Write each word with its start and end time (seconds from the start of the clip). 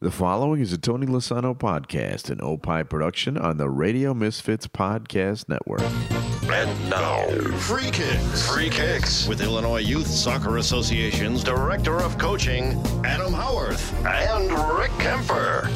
The 0.00 0.12
following 0.12 0.60
is 0.60 0.72
a 0.72 0.78
Tony 0.78 1.08
Lasano 1.08 1.58
podcast, 1.58 2.30
an 2.30 2.38
Opie 2.40 2.84
production 2.84 3.36
on 3.36 3.56
the 3.56 3.68
Radio 3.68 4.14
Misfits 4.14 4.68
Podcast 4.68 5.48
Network. 5.48 5.80
And 6.48 6.88
now, 6.88 7.26
Free 7.58 7.90
Kicks. 7.90 8.48
Free 8.48 8.70
Kicks 8.70 9.26
with 9.26 9.40
Illinois 9.40 9.80
Youth 9.80 10.06
Soccer 10.06 10.58
Association's 10.58 11.42
Director 11.42 11.96
of 11.96 12.16
Coaching, 12.16 12.80
Adam 13.04 13.32
Howarth, 13.32 13.92
and 14.06 14.52
Rick 14.78 14.92
Kemper. 15.00 15.66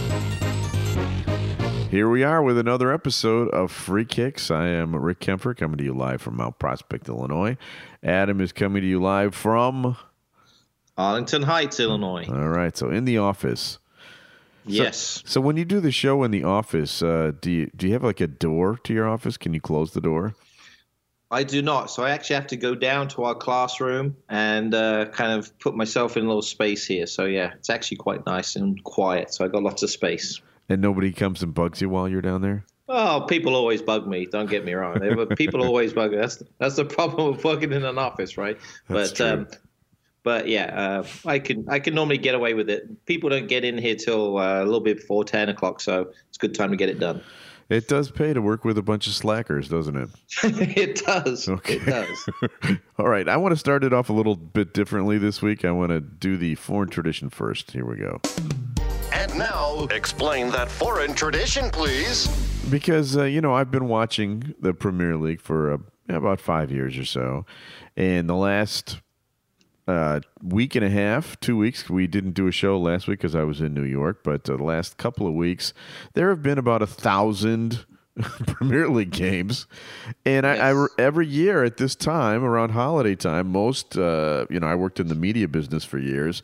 Here 1.91 2.09
we 2.09 2.23
are 2.23 2.45
with 2.45 2.59
another 2.59 2.93
episode 2.93 3.49
of 3.49 3.73
Free 3.73 4.05
Kicks. 4.05 4.53
I 4.53 4.69
am 4.69 4.95
Rick 4.95 5.19
Kemper 5.19 5.53
coming 5.53 5.79
to 5.79 5.85
you 5.85 5.95
live 5.95 6.23
from 6.23 6.37
Mount 6.37 6.61
Prospect, 6.61 7.09
Illinois. 7.09 7.57
Adam 8.05 8.41
is 8.41 8.53
coming 8.53 8.83
to 8.83 8.89
you 8.89 9.03
live 9.03 9.35
from 9.35 9.97
Arlington 10.97 11.43
Heights, 11.43 11.81
Illinois. 11.81 12.29
All 12.29 12.51
right, 12.51 12.77
so 12.77 12.89
in 12.89 13.05
the 13.05 13.19
office. 13.19 13.81
Yes. 14.65 15.23
So 15.27 15.41
when 15.41 15.57
you 15.57 15.65
do 15.65 15.81
the 15.81 15.91
show 15.91 16.23
in 16.23 16.31
the 16.31 16.45
office, 16.45 17.03
uh, 17.03 17.33
do 17.41 17.51
you 17.51 17.71
do 17.77 17.87
you 17.87 17.93
have 17.93 18.05
like 18.05 18.21
a 18.21 18.27
door 18.27 18.79
to 18.85 18.93
your 18.93 19.09
office? 19.09 19.37
Can 19.37 19.55
you 19.55 19.61
close 19.61 19.93
the 19.93 20.01
door? 20.01 20.35
I 21.33 21.45
do 21.45 21.63
not. 21.63 21.91
So 21.91 22.05
I 22.05 22.11
actually 22.11 22.37
have 22.37 22.47
to 22.49 22.59
go 22.59 22.75
down 22.75 23.09
to 23.09 23.25
our 23.25 23.35
classroom 23.35 24.17
and 24.29 24.75
uh, 24.75 25.07
kind 25.07 25.33
of 25.33 25.59
put 25.59 25.75
myself 25.75 26.19
in 26.19 26.25
a 26.25 26.27
little 26.27 26.43
space 26.43 26.87
here. 26.87 27.07
So 27.07 27.25
yeah, 27.25 27.55
it's 27.55 27.71
actually 27.71 27.97
quite 27.97 28.27
nice 28.27 28.55
and 28.55 28.83
quiet. 28.85 29.33
So 29.33 29.45
I 29.45 29.49
got 29.49 29.63
lots 29.63 29.83
of 29.83 29.91
space. 29.91 30.43
And 30.69 30.83
nobody 30.83 31.11
comes 31.11 31.43
and 31.43 31.55
bugs 31.55 31.81
you 31.81 31.89
while 31.89 32.07
you're 32.07 32.21
down 32.21 32.43
there. 32.43 32.67
Oh, 32.87 33.25
people 33.27 33.57
always 33.57 33.81
bug 33.81 34.07
me. 34.07 34.27
Don't 34.27 34.51
get 34.51 34.67
me 34.67 34.75
wrong. 34.75 35.01
people 35.37 35.63
always 35.65 35.95
bug 35.95 36.11
me. 36.11 36.19
That's 36.19 36.43
that's 36.59 36.77
the 36.77 36.85
problem 36.85 37.35
with 37.35 37.45
working 37.45 37.73
in 37.73 37.85
an 37.85 37.97
office, 37.97 38.37
right? 38.37 38.59
That's 38.89 39.11
but 39.11 39.17
true. 39.17 39.27
um, 39.27 39.49
but 40.23 40.49
yeah, 40.49 40.67
uh, 40.67 41.07
I 41.25 41.39
can 41.39 41.67
I 41.69 41.79
can 41.79 41.95
normally 41.95 42.19
get 42.19 42.35
away 42.35 42.55
with 42.55 42.71
it. 42.71 43.05
People 43.07 43.31
don't 43.31 43.49
get 43.49 43.65
in 43.65 43.79
here 43.79 43.97
till 43.97 44.39
uh, 44.39 44.63
a 44.63 44.65
little 44.65 44.81
bit 44.81 44.99
before 44.99 45.25
ten 45.25 45.49
o'clock, 45.49 45.81
so 45.81 46.13
it's 46.29 46.39
a 46.39 46.41
good 46.41 46.55
time 46.55 46.71
to 46.71 46.77
get 46.77 46.89
it 46.89 46.99
done. 46.99 47.23
It 47.69 47.89
does 47.89 48.11
pay 48.11 48.35
to 48.35 48.43
work 48.43 48.67
with 48.67 48.77
a 48.77 48.83
bunch 48.83 49.07
of 49.07 49.15
slackers, 49.15 49.67
doesn't 49.67 49.97
it? 49.97 50.11
it 50.77 50.97
does. 51.07 51.49
Okay. 51.49 51.77
It 51.77 51.87
does. 51.87 52.29
All 52.99 53.09
right. 53.09 53.27
I 53.27 53.39
want 53.39 53.53
to 53.53 53.57
start 53.57 53.83
it 53.83 53.95
off 53.95 54.11
a 54.11 54.13
little 54.13 54.37
bit 54.37 54.75
differently 54.75 55.17
this 55.17 55.41
week. 55.41 55.65
I 55.65 55.71
want 55.71 55.91
to 55.91 56.01
do 56.01 56.37
the 56.37 56.55
foreign 56.57 56.91
tradition 56.91 57.31
first. 57.31 57.71
Here 57.71 57.87
we 57.87 57.97
go. 57.97 58.21
And 59.13 59.35
now, 59.39 59.85
explain 59.85 60.51
that 60.51 60.71
foreign 60.71 61.15
tradition, 61.15 61.71
please. 61.71 62.29
Because, 62.71 63.17
uh, 63.17 63.25
you 63.25 63.41
know, 63.41 63.55
I've 63.55 63.71
been 63.71 63.89
watching 63.89 64.55
the 64.61 64.75
Premier 64.75 65.17
League 65.17 65.41
for 65.41 65.73
uh, 65.73 65.79
about 66.11 66.41
five 66.41 66.71
years 66.71 66.99
or 66.99 67.07
so. 67.07 67.47
And 67.97 68.29
the 68.29 68.37
last 68.37 69.01
uh, 69.89 70.21
week 70.43 70.75
and 70.75 70.85
a 70.85 70.91
half, 70.91 71.39
two 71.41 71.57
weeks, 71.57 71.91
we 71.91 72.07
didn't 72.07 72.33
do 72.33 72.47
a 72.47 72.53
show 72.53 72.79
last 72.79 73.09
week 73.09 73.19
because 73.19 73.35
I 73.35 73.45
was 73.45 73.61
in 73.61 73.75
New 73.75 73.83
York. 73.83 74.23
But 74.23 74.49
uh, 74.49 74.57
the 74.57 74.63
last 74.63 74.97
couple 74.97 75.27
of 75.27 75.35
weeks, 75.35 75.75
there 76.15 76.31
have 76.31 76.43
been 76.43 76.59
about 76.59 76.83
a 76.83 76.87
thousand 76.87 77.85
Premier 78.47 78.89
League 78.89 79.11
games. 79.11 79.67
And 80.25 80.47
I, 80.47 80.71
I 80.71 80.87
every 80.99 81.27
year 81.27 81.65
at 81.65 81.79
this 81.79 81.95
time, 81.95 82.45
around 82.45 82.71
holiday 82.71 83.17
time, 83.17 83.51
most, 83.51 83.97
uh, 83.97 84.47
you 84.51 84.61
know, 84.61 84.67
I 84.67 84.75
worked 84.75 85.01
in 85.01 85.09
the 85.09 85.15
media 85.15 85.49
business 85.49 85.85
for 85.85 85.99
years. 85.99 86.43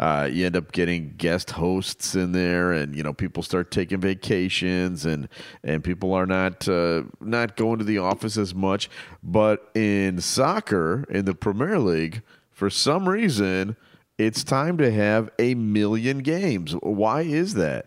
Uh, 0.00 0.28
you 0.30 0.46
end 0.46 0.54
up 0.54 0.70
getting 0.70 1.12
guest 1.16 1.50
hosts 1.50 2.14
in 2.14 2.30
there, 2.30 2.70
and 2.70 2.94
you 2.94 3.02
know 3.02 3.12
people 3.12 3.42
start 3.42 3.72
taking 3.72 4.00
vacations, 4.00 5.04
and 5.04 5.28
and 5.64 5.82
people 5.82 6.14
are 6.14 6.24
not 6.24 6.68
uh, 6.68 7.02
not 7.20 7.56
going 7.56 7.80
to 7.80 7.84
the 7.84 7.98
office 7.98 8.36
as 8.36 8.54
much. 8.54 8.88
But 9.24 9.68
in 9.74 10.20
soccer, 10.20 11.04
in 11.10 11.24
the 11.24 11.34
Premier 11.34 11.80
League, 11.80 12.22
for 12.58 12.68
some 12.70 13.08
reason, 13.08 13.76
it's 14.18 14.42
time 14.42 14.78
to 14.78 14.90
have 14.90 15.30
a 15.38 15.54
million 15.54 16.18
games. 16.18 16.72
Why 16.82 17.22
is 17.22 17.54
that? 17.54 17.86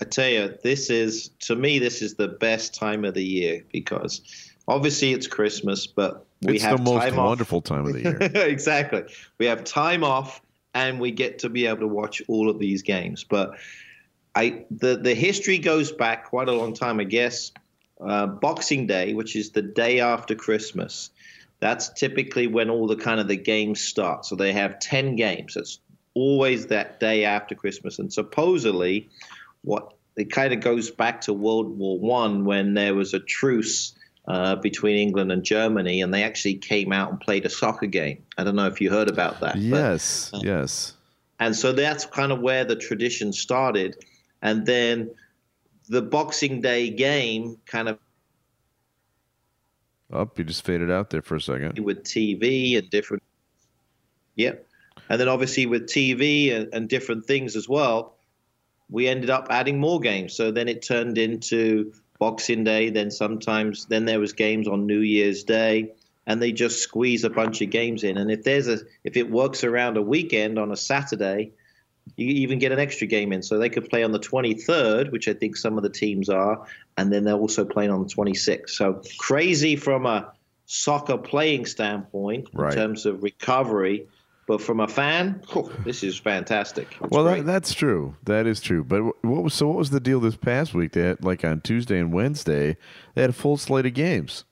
I 0.00 0.06
tell 0.06 0.30
you, 0.30 0.56
this 0.64 0.88
is 0.88 1.28
to 1.40 1.54
me, 1.54 1.78
this 1.78 2.00
is 2.00 2.14
the 2.14 2.28
best 2.28 2.74
time 2.74 3.04
of 3.04 3.12
the 3.12 3.22
year 3.22 3.62
because 3.70 4.22
obviously 4.66 5.12
it's 5.12 5.26
Christmas, 5.26 5.86
but 5.86 6.24
we 6.40 6.54
it's 6.54 6.64
have 6.64 6.78
the 6.78 6.90
most 6.90 7.02
time 7.02 7.18
off. 7.18 7.26
wonderful 7.28 7.60
time 7.60 7.84
of 7.86 7.92
the 7.92 8.00
year. 8.00 8.16
exactly, 8.46 9.04
we 9.36 9.44
have 9.44 9.62
time 9.64 10.02
off, 10.02 10.40
and 10.72 10.98
we 10.98 11.10
get 11.10 11.40
to 11.40 11.50
be 11.50 11.66
able 11.66 11.80
to 11.80 11.86
watch 11.86 12.22
all 12.28 12.48
of 12.48 12.58
these 12.58 12.80
games. 12.80 13.24
But 13.24 13.58
I, 14.34 14.64
the 14.70 14.96
the 14.96 15.14
history 15.14 15.58
goes 15.58 15.92
back 15.92 16.24
quite 16.24 16.48
a 16.48 16.52
long 16.52 16.72
time, 16.72 16.98
I 16.98 17.04
guess. 17.04 17.52
Uh, 18.00 18.26
Boxing 18.26 18.86
Day, 18.86 19.12
which 19.12 19.36
is 19.36 19.50
the 19.50 19.62
day 19.62 20.00
after 20.00 20.34
Christmas, 20.34 21.10
that's 21.60 21.88
typically 21.90 22.46
when 22.46 22.70
all 22.70 22.86
the 22.86 22.96
kind 22.96 23.20
of 23.20 23.28
the 23.28 23.36
games 23.36 23.80
start. 23.80 24.24
So 24.26 24.36
they 24.36 24.52
have 24.52 24.78
ten 24.78 25.16
games. 25.16 25.56
It's 25.56 25.80
always 26.14 26.66
that 26.66 27.00
day 27.00 27.24
after 27.24 27.54
Christmas, 27.54 27.98
and 27.98 28.12
supposedly 28.12 29.08
what 29.62 29.94
it 30.16 30.30
kind 30.30 30.52
of 30.52 30.60
goes 30.60 30.90
back 30.90 31.20
to 31.22 31.32
World 31.32 31.76
War 31.78 31.98
One 31.98 32.44
when 32.44 32.74
there 32.74 32.94
was 32.94 33.14
a 33.14 33.20
truce 33.20 33.94
uh, 34.28 34.56
between 34.56 34.96
England 34.96 35.30
and 35.30 35.44
Germany, 35.44 36.00
and 36.00 36.12
they 36.12 36.22
actually 36.22 36.54
came 36.54 36.92
out 36.92 37.10
and 37.10 37.20
played 37.20 37.46
a 37.46 37.50
soccer 37.50 37.86
game. 37.86 38.24
I 38.38 38.44
don't 38.44 38.56
know 38.56 38.66
if 38.66 38.80
you 38.80 38.90
heard 38.90 39.08
about 39.08 39.40
that. 39.40 39.54
but- 39.54 39.62
yes, 39.62 40.30
yes. 40.34 40.94
and 41.38 41.54
so 41.54 41.72
that's 41.72 42.06
kind 42.06 42.32
of 42.32 42.40
where 42.40 42.64
the 42.64 42.76
tradition 42.76 43.32
started, 43.32 43.96
and 44.42 44.66
then 44.66 45.10
the 45.88 46.02
Boxing 46.02 46.60
Day 46.60 46.90
game 46.90 47.58
kind 47.66 47.88
of 47.88 47.98
Up, 50.12 50.38
you 50.38 50.44
just 50.44 50.64
faded 50.64 50.90
out 50.90 51.10
there 51.10 51.22
for 51.22 51.36
a 51.36 51.40
second. 51.40 51.78
with 51.78 52.04
TV 52.04 52.78
and 52.78 52.88
different. 52.90 53.22
yeah, 54.36 54.52
And 55.08 55.20
then 55.20 55.28
obviously 55.28 55.66
with 55.66 55.88
TV 55.88 56.54
and, 56.54 56.72
and 56.72 56.88
different 56.88 57.24
things 57.24 57.56
as 57.56 57.68
well, 57.68 58.16
we 58.88 59.08
ended 59.08 59.30
up 59.30 59.48
adding 59.50 59.80
more 59.80 59.98
games. 59.98 60.34
So 60.34 60.52
then 60.52 60.68
it 60.68 60.82
turned 60.82 61.18
into 61.18 61.92
Boxing 62.18 62.64
Day. 62.64 62.90
Then 62.90 63.10
sometimes 63.10 63.86
then 63.86 64.04
there 64.04 64.20
was 64.20 64.32
games 64.32 64.68
on 64.68 64.86
New 64.86 65.00
Year's 65.00 65.44
Day, 65.44 65.92
and 66.26 66.40
they 66.40 66.52
just 66.52 66.80
squeeze 66.80 67.24
a 67.24 67.30
bunch 67.30 67.60
of 67.60 67.70
games 67.70 68.04
in. 68.04 68.16
And 68.16 68.30
if 68.30 68.44
there's 68.44 68.68
a 68.68 68.78
if 69.04 69.16
it 69.16 69.30
works 69.30 69.64
around 69.64 69.96
a 69.96 70.02
weekend 70.02 70.58
on 70.58 70.70
a 70.70 70.76
Saturday, 70.76 71.52
you 72.16 72.28
even 72.28 72.58
get 72.58 72.72
an 72.72 72.78
extra 72.78 73.06
game 73.06 73.32
in. 73.32 73.42
So 73.42 73.58
they 73.58 73.68
could 73.68 73.88
play 73.90 74.02
on 74.04 74.12
the 74.12 74.18
23rd, 74.18 75.10
which 75.10 75.28
I 75.28 75.34
think 75.34 75.56
some 75.56 75.76
of 75.76 75.82
the 75.82 75.90
teams 75.90 76.28
are, 76.28 76.66
and 76.96 77.12
then 77.12 77.24
they're 77.24 77.34
also 77.34 77.64
playing 77.64 77.90
on 77.90 78.02
the 78.02 78.08
26th. 78.08 78.70
So 78.70 79.02
crazy 79.18 79.76
from 79.76 80.06
a 80.06 80.32
soccer 80.66 81.18
playing 81.18 81.66
standpoint 81.66 82.48
Right. 82.52 82.72
in 82.72 82.78
terms 82.78 83.06
of 83.06 83.22
recovery. 83.22 84.06
But 84.48 84.62
from 84.62 84.78
a 84.78 84.86
fan, 84.86 85.42
oh, 85.56 85.72
this 85.84 86.04
is 86.04 86.16
fantastic. 86.20 86.86
It's 87.00 87.10
Well, 87.10 87.24
that, 87.24 87.44
that's 87.46 87.74
true. 87.74 88.14
That 88.22 88.46
is 88.46 88.60
true. 88.60 88.84
But 88.84 89.02
what 89.24 89.42
was 89.42 89.54
so? 89.54 89.66
What 89.66 89.76
was 89.78 89.90
the 89.90 89.98
deal 89.98 90.20
this 90.20 90.36
past 90.36 90.72
week? 90.72 90.92
That 90.92 91.24
like 91.24 91.44
on 91.44 91.60
Tuesday 91.62 91.98
and 91.98 92.12
Wednesday, 92.12 92.76
they 93.16 93.22
had 93.22 93.30
a 93.30 93.32
full 93.32 93.56
slate 93.56 93.86
of 93.86 93.94
games. 93.94 94.44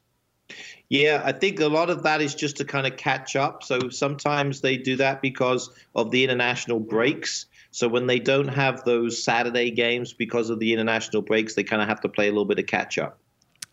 Yeah, 0.88 1.22
I 1.24 1.32
think 1.32 1.60
a 1.60 1.66
lot 1.66 1.90
of 1.90 2.02
that 2.02 2.20
is 2.20 2.34
just 2.34 2.56
to 2.58 2.64
kind 2.64 2.86
of 2.86 2.96
catch 2.96 3.36
up. 3.36 3.62
So 3.62 3.88
sometimes 3.88 4.60
they 4.60 4.76
do 4.76 4.96
that 4.96 5.22
because 5.22 5.70
of 5.94 6.10
the 6.10 6.22
international 6.22 6.80
breaks. 6.80 7.46
So 7.70 7.88
when 7.88 8.06
they 8.06 8.18
don't 8.18 8.48
have 8.48 8.84
those 8.84 9.20
Saturday 9.22 9.70
games 9.70 10.12
because 10.12 10.50
of 10.50 10.60
the 10.60 10.72
international 10.72 11.22
breaks, 11.22 11.54
they 11.54 11.64
kind 11.64 11.82
of 11.82 11.88
have 11.88 12.00
to 12.02 12.08
play 12.08 12.28
a 12.28 12.30
little 12.30 12.44
bit 12.44 12.58
of 12.58 12.66
catch 12.66 12.98
up. 12.98 13.18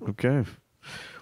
Okay. 0.10 0.46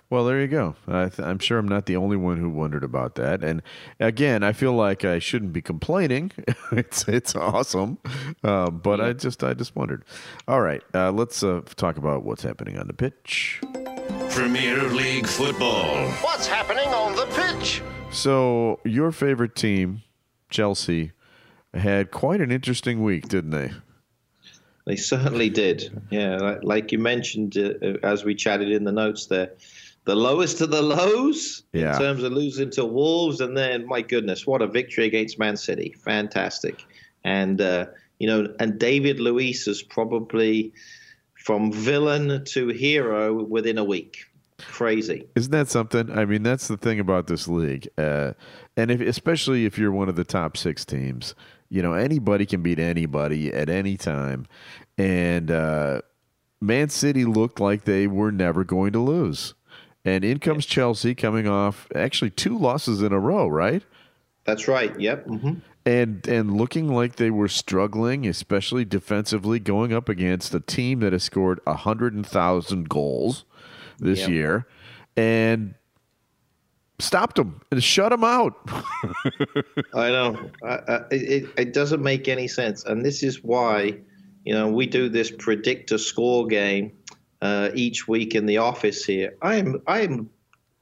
Well, 0.09 0.25
there 0.25 0.41
you 0.41 0.47
go. 0.47 0.75
I 0.87 1.09
th- 1.09 1.19
I'm 1.19 1.37
sure 1.37 1.59
I'm 1.59 1.67
not 1.67 1.85
the 1.85 1.95
only 1.95 2.17
one 2.17 2.37
who 2.37 2.49
wondered 2.49 2.83
about 2.83 3.15
that. 3.15 3.43
And 3.43 3.61
again, 3.99 4.41
I 4.41 4.53
feel 4.53 4.73
like 4.73 5.05
I 5.05 5.19
shouldn't 5.19 5.53
be 5.53 5.61
complaining. 5.61 6.31
it's 6.71 7.07
it's 7.07 7.35
awesome, 7.35 7.99
uh, 8.43 8.71
but 8.71 8.99
I 8.99 9.13
just 9.13 9.43
I 9.43 9.53
just 9.53 9.75
wondered. 9.75 10.03
All 10.47 10.61
right, 10.61 10.81
uh, 10.95 11.11
let's 11.11 11.43
uh, 11.43 11.61
talk 11.75 11.97
about 11.97 12.23
what's 12.23 12.41
happening 12.41 12.79
on 12.79 12.87
the 12.87 12.93
pitch. 12.93 13.61
Premier 14.29 14.83
League 14.89 15.27
football. 15.27 16.07
What's 16.21 16.47
happening 16.47 16.87
on 16.89 17.15
the 17.15 17.25
pitch? 17.35 17.81
So 18.11 18.79
your 18.85 19.11
favorite 19.11 19.55
team, 19.55 20.03
Chelsea, 20.49 21.11
had 21.73 22.11
quite 22.11 22.39
an 22.41 22.51
interesting 22.51 23.03
week, 23.03 23.27
didn't 23.27 23.51
they? 23.51 23.71
They 24.85 24.95
certainly 24.95 25.49
did. 25.49 26.01
Yeah, 26.09 26.37
like, 26.37 26.59
like 26.63 26.91
you 26.91 26.99
mentioned 26.99 27.57
uh, 27.57 27.73
as 28.03 28.23
we 28.23 28.33
chatted 28.35 28.71
in 28.71 28.83
the 28.83 28.91
notes 28.91 29.25
there, 29.27 29.51
the 30.05 30.15
lowest 30.15 30.61
of 30.61 30.71
the 30.71 30.81
lows 30.81 31.63
Yeah. 31.73 31.93
in 31.93 31.99
terms 31.99 32.23
of 32.23 32.31
losing 32.31 32.69
to 32.71 32.85
Wolves, 32.85 33.41
and 33.41 33.55
then 33.57 33.87
my 33.87 34.01
goodness, 34.01 34.47
what 34.47 34.61
a 34.61 34.67
victory 34.67 35.05
against 35.05 35.37
Man 35.37 35.57
City! 35.57 35.95
Fantastic, 36.03 36.83
and 37.23 37.61
uh, 37.61 37.85
you 38.17 38.27
know, 38.27 38.53
and 38.59 38.79
David 38.79 39.19
Luiz 39.19 39.67
is 39.67 39.83
probably 39.83 40.73
from 41.39 41.71
villain 41.71 42.43
to 42.45 42.67
hero 42.67 43.43
within 43.43 43.77
a 43.77 43.83
week. 43.83 44.25
Crazy. 44.59 45.25
Isn't 45.35 45.51
that 45.51 45.69
something? 45.69 46.11
I 46.11 46.25
mean, 46.25 46.43
that's 46.43 46.67
the 46.67 46.77
thing 46.77 46.99
about 46.99 47.27
this 47.27 47.47
league, 47.47 47.87
uh, 47.97 48.33
and 48.75 48.91
if, 48.91 48.99
especially 48.99 49.65
if 49.65 49.77
you're 49.77 49.91
one 49.91 50.09
of 50.09 50.17
the 50.17 50.25
top 50.25 50.57
six 50.57 50.83
teams, 50.83 51.33
you 51.69 51.81
know 51.81 51.93
anybody 51.93 52.45
can 52.45 52.61
beat 52.61 52.77
anybody 52.77 53.53
at 53.53 53.69
any 53.69 53.95
time, 53.95 54.47
and 54.97 55.49
uh, 55.49 56.01
Man 56.59 56.89
City 56.89 57.23
looked 57.23 57.61
like 57.61 57.85
they 57.85 58.05
were 58.05 58.33
never 58.33 58.65
going 58.65 58.91
to 58.91 58.99
lose, 58.99 59.53
and 60.03 60.25
in 60.25 60.39
comes 60.39 60.65
Chelsea 60.65 61.15
coming 61.15 61.47
off 61.47 61.87
actually 61.95 62.31
two 62.31 62.57
losses 62.57 63.01
in 63.01 63.13
a 63.13 63.19
row, 63.19 63.47
right? 63.47 63.83
That's 64.43 64.67
right. 64.67 64.97
Yep. 64.99 65.25
hmm 65.25 65.53
and 65.89 66.27
and 66.27 66.55
looking 66.55 66.87
like 66.93 67.15
they 67.15 67.31
were 67.31 67.47
struggling, 67.47 68.27
especially 68.27 68.85
defensively, 68.85 69.59
going 69.59 69.91
up 69.91 70.07
against 70.07 70.53
a 70.53 70.59
team 70.59 70.99
that 70.99 71.13
has 71.13 71.23
scored 71.23 71.59
a 71.65 71.73
hundred 71.73 72.23
thousand 72.25 72.89
goals 72.89 73.43
this 73.97 74.19
Yep. 74.19 74.29
year, 74.29 74.67
and 75.17 75.73
stopped 76.99 77.37
them 77.37 77.61
and 77.71 77.83
shut 77.83 78.11
them 78.11 78.23
out. 78.23 78.53
I 79.95 80.09
know. 80.11 80.51
I, 80.63 80.67
I, 80.67 81.01
it, 81.11 81.49
it 81.57 81.73
doesn't 81.73 82.03
make 82.03 82.27
any 82.27 82.47
sense. 82.47 82.83
And 82.85 83.03
this 83.03 83.23
is 83.23 83.43
why, 83.43 83.97
you 84.45 84.53
know, 84.53 84.67
we 84.69 84.85
do 84.85 85.09
this 85.09 85.31
predict 85.31 85.91
a 85.91 85.97
score 85.97 86.45
game 86.45 86.91
uh, 87.41 87.69
each 87.73 88.07
week 88.07 88.35
in 88.35 88.45
the 88.45 88.57
office 88.57 89.03
here. 89.05 89.35
I 89.41 89.55
am 89.55 89.81
I 89.87 90.01
am 90.01 90.29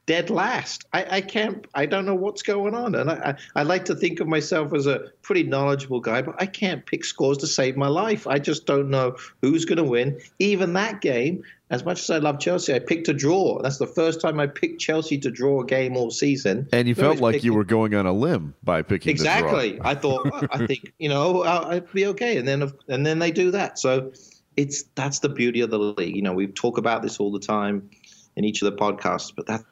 dead 0.07 0.29
last. 0.31 0.85
I, 0.93 1.17
I 1.17 1.21
can't. 1.21 1.67
I 1.75 1.85
don't 1.85 2.05
know 2.05 2.15
what's 2.15 2.41
going 2.41 2.73
on. 2.73 2.95
And 2.95 3.11
I, 3.11 3.13
I 3.55 3.59
I 3.59 3.63
like 3.63 3.85
to 3.85 3.95
think 3.95 4.19
of 4.19 4.27
myself 4.27 4.73
as 4.73 4.87
a 4.87 5.11
pretty 5.21 5.43
knowledgeable 5.43 5.99
guy, 5.99 6.23
but 6.23 6.35
I 6.39 6.47
can't 6.47 6.83
pick 6.83 7.05
scores 7.05 7.37
to 7.39 7.47
save 7.47 7.77
my 7.77 7.89
life. 7.89 8.25
I 8.25 8.39
just 8.39 8.65
don't 8.65 8.89
know 8.89 9.17
who's 9.43 9.65
going 9.65 9.77
to 9.77 9.83
win. 9.83 10.19
Even 10.39 10.73
that 10.73 11.01
game. 11.01 11.43
As 11.69 11.83
much 11.83 11.99
as 11.99 12.09
I 12.09 12.19
love 12.19 12.39
Chelsea, 12.39 12.73
I 12.73 12.79
picked 12.79 13.09
a 13.09 13.13
draw. 13.13 13.61
That's 13.61 13.77
the 13.77 13.87
first 13.87 14.21
time 14.21 14.39
I 14.39 14.47
picked 14.47 14.79
Chelsea 14.79 15.17
to 15.17 15.29
draw 15.29 15.63
a 15.63 15.65
game 15.65 15.97
all 15.97 16.09
season. 16.09 16.69
And 16.71 16.87
you 16.87 16.95
felt 16.95 17.19
like 17.19 17.33
pick 17.33 17.43
you 17.43 17.53
were 17.53 17.65
going 17.65 17.93
on 17.93 18.05
a 18.05 18.13
limb 18.13 18.53
by 18.63 18.83
picking. 18.83 19.09
Exactly. 19.09 19.77
I 19.81 19.93
thought 19.93 20.47
I 20.49 20.65
think 20.65 20.93
you 20.97 21.09
know 21.09 21.43
I'll, 21.43 21.65
I'd 21.65 21.91
be 21.91 22.05
okay, 22.05 22.37
and 22.37 22.47
then 22.47 22.71
and 22.87 23.05
then 23.05 23.19
they 23.19 23.31
do 23.31 23.51
that. 23.51 23.79
So 23.79 24.13
it's 24.55 24.83
that's 24.95 25.19
the 25.19 25.27
beauty 25.27 25.59
of 25.59 25.69
the 25.69 25.77
league. 25.77 26.15
You 26.15 26.21
know, 26.21 26.31
we 26.31 26.47
talk 26.47 26.77
about 26.77 27.01
this 27.01 27.19
all 27.19 27.33
the 27.33 27.39
time 27.39 27.89
in 28.37 28.45
each 28.45 28.61
of 28.61 28.71
the 28.71 28.77
podcasts, 28.77 29.33
but 29.35 29.47
that 29.47 29.65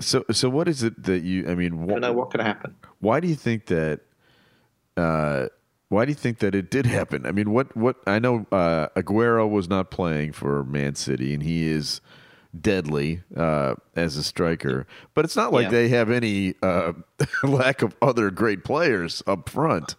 So 0.00 0.24
so 0.32 0.48
what 0.48 0.68
is 0.68 0.82
it 0.82 1.02
that 1.04 1.22
you? 1.22 1.48
I 1.48 1.54
mean, 1.54 1.82
I 1.84 1.86
don't 1.86 2.00
know 2.00 2.12
what 2.12 2.30
could 2.30 2.40
happen. 2.40 2.74
why 3.00 3.20
do 3.20 3.28
you 3.28 3.36
think 3.36 3.66
that? 3.66 4.00
Uh, 4.96 5.46
why 5.88 6.04
do 6.04 6.10
you 6.10 6.16
think 6.16 6.38
that 6.38 6.54
it 6.54 6.70
did 6.70 6.86
happen? 6.86 7.26
I 7.26 7.32
mean, 7.32 7.50
what 7.52 7.76
what 7.76 7.96
I 8.06 8.18
know 8.18 8.46
uh, 8.50 8.88
Aguero 8.96 9.48
was 9.48 9.68
not 9.68 9.90
playing 9.90 10.32
for 10.32 10.64
Man 10.64 10.94
City, 10.96 11.32
and 11.34 11.42
he 11.42 11.68
is 11.68 12.00
deadly 12.60 13.22
uh, 13.36 13.74
as 13.94 14.16
a 14.16 14.22
striker. 14.24 14.86
But 15.14 15.24
it's 15.24 15.36
not 15.36 15.52
like 15.52 15.64
Yeah. 15.64 15.70
they 15.70 15.88
have 15.88 16.10
any 16.10 16.54
uh, 16.62 16.92
lack 17.44 17.82
of 17.82 17.94
other 18.02 18.30
great 18.30 18.64
players 18.64 19.22
up 19.26 19.48
front. 19.48 19.94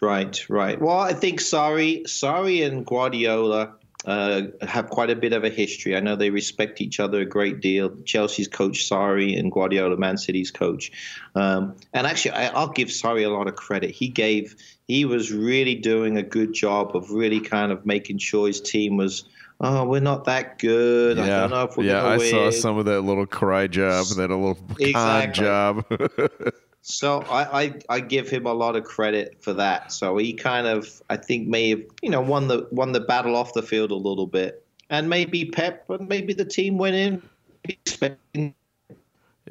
Right, 0.00 0.44
right. 0.50 0.80
Well, 0.80 0.98
I 0.98 1.14
think 1.14 1.40
Sarri, 1.40 2.04
Sarri 2.04 2.66
and 2.66 2.84
Guardiola 2.84 3.74
uh, 4.06 4.42
have 4.62 4.88
quite 4.88 5.10
a 5.10 5.16
bit 5.16 5.32
of 5.32 5.42
a 5.42 5.48
history. 5.48 5.96
I 5.96 6.00
know 6.00 6.14
they 6.14 6.30
respect 6.30 6.80
each 6.80 7.00
other 7.00 7.20
a 7.20 7.26
great 7.26 7.60
deal. 7.60 7.90
Chelsea's 8.04 8.46
coach 8.48 8.88
Sarri 8.88 9.38
and 9.38 9.50
Guardiola, 9.50 9.96
Man 9.96 10.16
City's 10.16 10.50
coach. 10.52 10.92
Um, 11.34 11.74
and 11.92 12.06
actually, 12.06 12.30
I, 12.32 12.46
I'll 12.48 12.68
give 12.70 12.88
Sarri 12.88 13.24
a 13.26 13.28
lot 13.28 13.48
of 13.48 13.56
credit. 13.56 13.90
He 13.90 14.08
gave, 14.08 14.54
he 14.86 15.04
was 15.04 15.32
really 15.32 15.74
doing 15.74 16.16
a 16.16 16.22
good 16.22 16.54
job 16.54 16.94
of 16.94 17.10
really 17.10 17.40
kind 17.40 17.72
of 17.72 17.84
making 17.84 18.18
sure 18.18 18.46
his 18.46 18.60
team 18.60 18.96
was. 18.96 19.24
Oh, 19.60 19.84
we're 19.86 20.00
not 20.00 20.24
that 20.26 20.58
good. 20.58 21.18
I 21.18 21.26
don't 21.26 21.50
know 21.50 21.62
if 21.64 21.76
we're 21.76 21.84
yeah, 21.84 22.04
I 22.04 22.18
win. 22.18 22.30
saw 22.30 22.50
some 22.50 22.76
of 22.78 22.84
that 22.84 23.00
little 23.00 23.26
cry 23.26 23.66
job, 23.66 24.06
that 24.08 24.28
little 24.28 24.54
con 24.54 24.76
Exactly. 24.78 25.44
job. 25.44 25.84
So 26.88 27.22
I, 27.22 27.62
I, 27.62 27.74
I 27.88 28.00
give 28.00 28.30
him 28.30 28.46
a 28.46 28.54
lot 28.54 28.76
of 28.76 28.84
credit 28.84 29.38
for 29.40 29.52
that. 29.54 29.90
So 29.90 30.16
he 30.18 30.32
kind 30.32 30.68
of 30.68 31.02
I 31.10 31.16
think 31.16 31.48
may 31.48 31.70
have 31.70 31.82
you 32.00 32.10
know 32.10 32.20
won 32.20 32.46
the 32.46 32.68
won 32.70 32.92
the 32.92 33.00
battle 33.00 33.34
off 33.34 33.54
the 33.54 33.62
field 33.62 33.90
a 33.90 33.96
little 33.96 34.28
bit, 34.28 34.64
and 34.88 35.10
maybe 35.10 35.46
Pep 35.46 35.90
and 35.90 36.08
maybe 36.08 36.32
the 36.32 36.44
team 36.44 36.78
went 36.78 36.94
in 36.94 37.20
expecting 37.64 38.54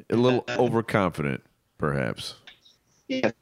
a 0.08 0.16
little 0.16 0.46
overconfident, 0.48 1.42
perhaps. 1.76 2.36
yeah. 3.08 3.32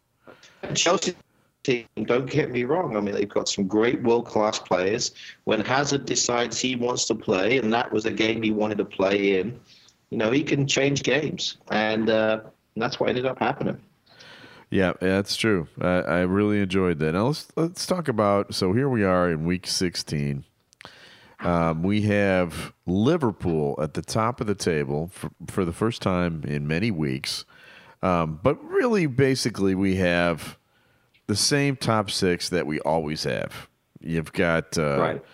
Chelsea 0.74 1.14
team, 1.62 1.86
don't 2.02 2.28
get 2.28 2.50
me 2.50 2.64
wrong. 2.64 2.96
I 2.96 3.00
mean, 3.00 3.14
they've 3.14 3.28
got 3.28 3.48
some 3.48 3.68
great 3.68 4.02
world 4.02 4.26
class 4.26 4.58
players. 4.58 5.12
When 5.44 5.60
Hazard 5.60 6.04
decides 6.04 6.58
he 6.58 6.74
wants 6.74 7.04
to 7.06 7.14
play, 7.14 7.58
and 7.58 7.72
that 7.72 7.92
was 7.92 8.06
a 8.06 8.10
game 8.10 8.42
he 8.42 8.50
wanted 8.50 8.78
to 8.78 8.84
play 8.84 9.38
in, 9.38 9.60
you 10.10 10.18
know, 10.18 10.32
he 10.32 10.42
can 10.42 10.66
change 10.66 11.04
games, 11.04 11.58
and, 11.70 12.10
uh, 12.10 12.40
and 12.74 12.82
that's 12.82 12.98
what 13.00 13.08
ended 13.08 13.26
up 13.26 13.38
happening. 13.38 13.78
Yeah, 14.70 14.94
that's 15.00 15.36
true. 15.36 15.68
I, 15.80 15.86
I 16.00 16.20
really 16.20 16.60
enjoyed 16.60 16.98
that. 16.98 17.12
Now 17.12 17.26
let's 17.28 17.46
let's 17.56 17.86
talk 17.86 18.08
about. 18.08 18.54
So 18.54 18.72
here 18.72 18.88
we 18.88 19.04
are 19.04 19.30
in 19.30 19.44
week 19.44 19.66
16. 19.66 20.44
Um, 21.40 21.82
we 21.82 22.02
have 22.02 22.72
Liverpool 22.86 23.78
at 23.80 23.94
the 23.94 24.02
top 24.02 24.40
of 24.40 24.46
the 24.46 24.54
table 24.54 25.08
for, 25.12 25.30
for 25.48 25.64
the 25.64 25.72
first 25.72 26.00
time 26.00 26.42
in 26.46 26.66
many 26.66 26.90
weeks. 26.90 27.44
Um, 28.02 28.40
but 28.42 28.62
really, 28.64 29.06
basically, 29.06 29.74
we 29.74 29.96
have 29.96 30.58
the 31.26 31.36
same 31.36 31.76
top 31.76 32.10
six 32.10 32.48
that 32.48 32.66
we 32.66 32.80
always 32.80 33.24
have. 33.24 33.68
You've 34.00 34.32
got 34.32 34.76
uh, 34.78 34.98
Right. 34.98 35.24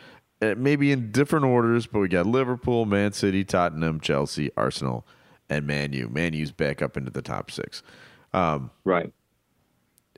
uh, 0.42 0.54
maybe 0.56 0.90
in 0.92 1.12
different 1.12 1.44
orders, 1.44 1.86
but 1.86 2.00
we 2.00 2.08
got 2.08 2.26
Liverpool, 2.26 2.86
Man 2.86 3.12
City, 3.12 3.44
Tottenham, 3.44 4.00
Chelsea, 4.00 4.50
Arsenal, 4.56 5.06
and 5.50 5.66
Man 5.66 5.92
U. 5.92 6.08
Man 6.08 6.32
U's 6.32 6.52
back 6.52 6.80
up 6.80 6.96
into 6.96 7.10
the 7.10 7.22
top 7.22 7.50
six. 7.50 7.82
Right. 8.32 9.12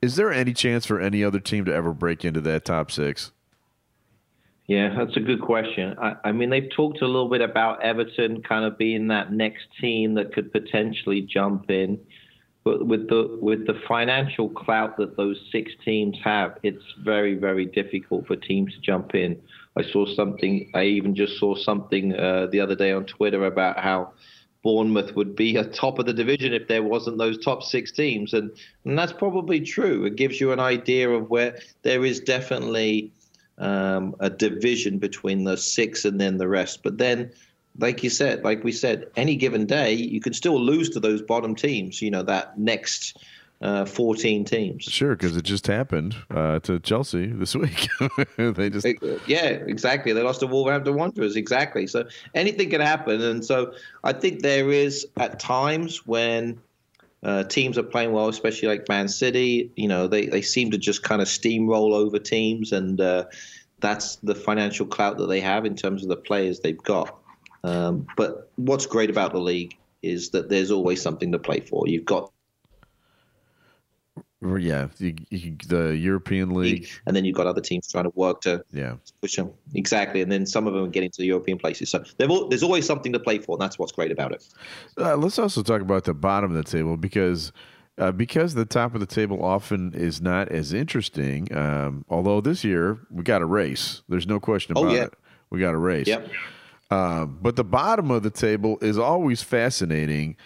Is 0.02 0.17
there 0.17 0.32
any 0.32 0.52
chance 0.52 0.84
for 0.84 1.00
any 1.00 1.23
other 1.23 1.38
team 1.40 1.64
to 1.64 1.75
ever 1.75 1.93
break 1.93 2.25
into 2.25 2.40
that 2.43 2.64
top 2.64 2.90
six? 2.90 3.31
Yeah, 4.67 4.94
that's 4.96 5.17
a 5.17 5.20
good 5.20 5.40
question. 5.40 5.96
I, 6.00 6.17
I 6.25 6.32
mean, 6.32 6.50
they've 6.50 6.70
talked 6.75 7.02
a 7.02 7.06
little 7.06 7.29
bit 7.29 7.40
about 7.40 7.82
Everton 7.82 8.43
kind 8.43 8.64
of 8.64 8.79
being 8.79 9.08
that 9.08 9.32
next 9.32 9.67
team 9.81 10.14
that 10.14 10.32
could 10.32 10.52
potentially 10.52 11.20
jump 11.20 11.70
in, 11.70 12.00
but 12.64 12.87
with 12.87 13.08
the 13.08 13.38
with 13.40 13.67
the 13.67 13.81
financial 13.87 14.49
clout 14.49 14.96
that 14.99 15.17
those 15.17 15.38
six 15.50 15.73
teams 15.84 16.17
have, 16.25 16.58
it's 16.62 16.84
very 17.05 17.34
very 17.34 17.67
difficult 17.67 18.26
for 18.26 18.37
teams 18.37 18.73
to 18.75 18.81
jump 18.81 19.14
in. 19.14 19.40
I 19.76 19.82
saw 19.82 20.06
something. 20.06 20.70
I 20.75 20.84
even 20.84 21.14
just 21.14 21.38
saw 21.38 21.55
something 21.55 22.14
uh, 22.14 22.46
the 22.50 22.61
other 22.61 22.76
day 22.76 22.93
on 22.93 23.05
Twitter 23.05 23.46
about 23.46 23.79
how 23.79 24.12
Bournemouth 24.62 25.14
would 25.16 25.34
be 25.34 25.56
at 25.56 25.74
top 25.74 25.98
of 25.98 26.06
the 26.06 26.12
division 26.12 26.52
if 26.52 26.68
there 26.68 26.82
wasn't 26.82 27.18
those 27.18 27.38
top 27.38 27.62
six 27.62 27.90
teams, 27.90 28.32
and 28.32 28.50
and 28.84 28.98
that's 28.98 29.12
probably 29.12 29.60
true. 29.60 30.04
It 30.04 30.16
gives 30.16 30.40
you 30.40 30.52
an 30.52 30.60
idea 30.60 31.10
of 31.10 31.30
where 31.30 31.58
there 31.82 32.04
is 32.04 32.20
definitely 32.20 33.10
um, 33.58 34.14
a 34.20 34.30
division 34.30 34.98
between 34.98 35.44
the 35.44 35.56
six 35.56 36.04
and 36.04 36.20
then 36.20 36.38
the 36.38 36.48
rest. 36.48 36.82
But 36.82 36.98
then, 36.98 37.32
like 37.78 38.02
you 38.02 38.10
said, 38.10 38.44
like 38.44 38.62
we 38.62 38.72
said, 38.72 39.06
any 39.16 39.36
given 39.36 39.66
day 39.66 39.92
you 39.92 40.20
can 40.20 40.32
still 40.32 40.60
lose 40.60 40.90
to 40.90 41.00
those 41.00 41.22
bottom 41.22 41.54
teams. 41.54 42.00
You 42.00 42.10
know 42.10 42.22
that 42.22 42.58
next 42.58 43.18
uh, 43.62 43.84
14 43.84 44.44
teams. 44.44 44.84
Sure, 44.84 45.14
because 45.14 45.36
it 45.36 45.44
just 45.44 45.66
happened 45.66 46.16
uh, 46.30 46.58
to 46.60 46.80
Chelsea 46.80 47.26
this 47.26 47.54
week. 47.56 47.88
they 48.36 48.68
just 48.68 48.86
Yeah, 49.26 49.46
exactly. 49.46 50.12
They 50.12 50.22
lost 50.22 50.40
to 50.40 50.46
Wolverhampton 50.46 50.94
Wanderers. 50.94 51.36
Exactly. 51.36 51.86
So 51.86 52.04
anything 52.34 52.70
can 52.70 52.81
happen, 52.81 53.20
and 53.20 53.44
so 53.44 53.72
I 54.04 54.12
think 54.12 54.42
there 54.42 54.70
is 54.70 55.06
at 55.16 55.38
times 55.38 56.06
when 56.06 56.60
uh, 57.22 57.44
teams 57.44 57.78
are 57.78 57.84
playing 57.84 58.12
well, 58.12 58.28
especially 58.28 58.69
like 58.69 58.88
Man 58.88 59.08
City. 59.08 59.70
You 59.76 59.88
know, 59.88 60.08
they 60.08 60.26
they 60.26 60.42
seem 60.42 60.72
to 60.72 60.78
just 60.78 61.02
kind 61.04 61.22
of 61.22 61.28
steamroll 61.28 61.92
over 61.92 62.19
teams, 62.19 62.72
and 62.72 63.00
uh, 63.00 63.26
that's 63.78 64.16
the 64.16 64.34
financial 64.34 64.86
clout 64.86 65.19
that 65.19 65.26
they 65.26 65.40
have 65.40 65.64
in 65.64 65.76
terms 65.76 66.02
of 66.02 66.08
the 66.08 66.16
players 66.16 66.60
they've 66.60 66.82
got. 66.82 67.16
Um, 67.64 68.08
but 68.16 68.50
what's 68.56 68.86
great 68.86 69.08
about 69.08 69.32
the 69.32 69.38
league 69.40 69.76
is 70.02 70.31
that 70.31 70.48
there's 70.48 70.72
always 70.72 71.00
something 71.00 71.31
to 71.31 71.38
play 71.38 71.60
for. 71.60 71.86
You've 71.86 72.04
got 72.04 72.32
yeah, 74.58 74.89
you, 74.99 75.15
you, 75.31 75.56
the 75.69 75.96
European 75.96 76.55
League. 76.55 76.89
and 77.06 77.15
then 77.15 77.25
you've 77.25 77.37
got 77.37 77.46
other 77.46 77.61
teams 77.61 77.91
trying 77.91 78.05
to 78.05 78.13
work 78.15 78.41
to 78.43 78.65
Yeah, 78.72 78.96
push 79.20 79.37
them 79.37 79.51
exactly, 79.75 80.20
and 80.22 80.31
then 80.32 80.46
some 80.46 80.67
of 80.67 80.75
them 80.75 80.84
are 80.84 80.89
getting 80.89 81.11
to 81.11 81.19
the 81.22 81.27
European 81.27 81.58
places. 81.58 81.91
So 81.91 82.03
they've 82.19 82.31
all, 82.31 82.49
there's 82.49 82.63
always 82.63 82.84
something 82.87 83.13
to 83.13 83.20
play 83.20 83.39
for, 83.39 83.55
and 83.55 83.61
that's 83.63 83.79
what's 83.79 83.93
great 83.93 84.11
about 84.11 84.32
it. 84.32 84.44
uh, 84.99 85.17
let's 85.17 85.39
also 85.39 85.63
talk 85.63 85.81
about 85.81 86.05
the 86.05 86.15
bottom 86.15 86.51
of 86.55 86.56
the 86.56 86.70
table 86.70 86.96
because 86.96 87.53
uh, 87.99 88.11
because 88.11 88.55
the 88.55 88.65
top 88.65 88.94
of 88.94 89.01
the 89.01 89.06
table 89.06 89.44
often 89.44 89.93
is 89.94 90.20
not 90.20 90.49
as 90.49 90.72
interesting. 90.72 91.55
Um, 91.56 92.05
although 92.08 92.41
this 92.41 92.65
year 92.65 92.99
we 93.11 93.22
got 93.22 93.43
a 93.43 93.46
race, 93.46 94.03
there's 94.08 94.27
no 94.27 94.41
question 94.41 94.75
Oh, 94.77 94.82
about 94.84 94.94
yeah. 94.94 95.03
it. 95.05 95.15
We 95.51 95.61
got 95.61 95.75
a 95.75 95.79
race. 95.79 96.06
Yep. 96.08 96.31
Um, 96.91 97.39
but 97.41 97.56
the 97.56 97.65
bottom 97.65 98.11
of 98.11 98.22
the 98.22 98.31
table 98.31 98.79
is 98.81 98.99
always 98.99 99.43
fascinating 99.43 100.37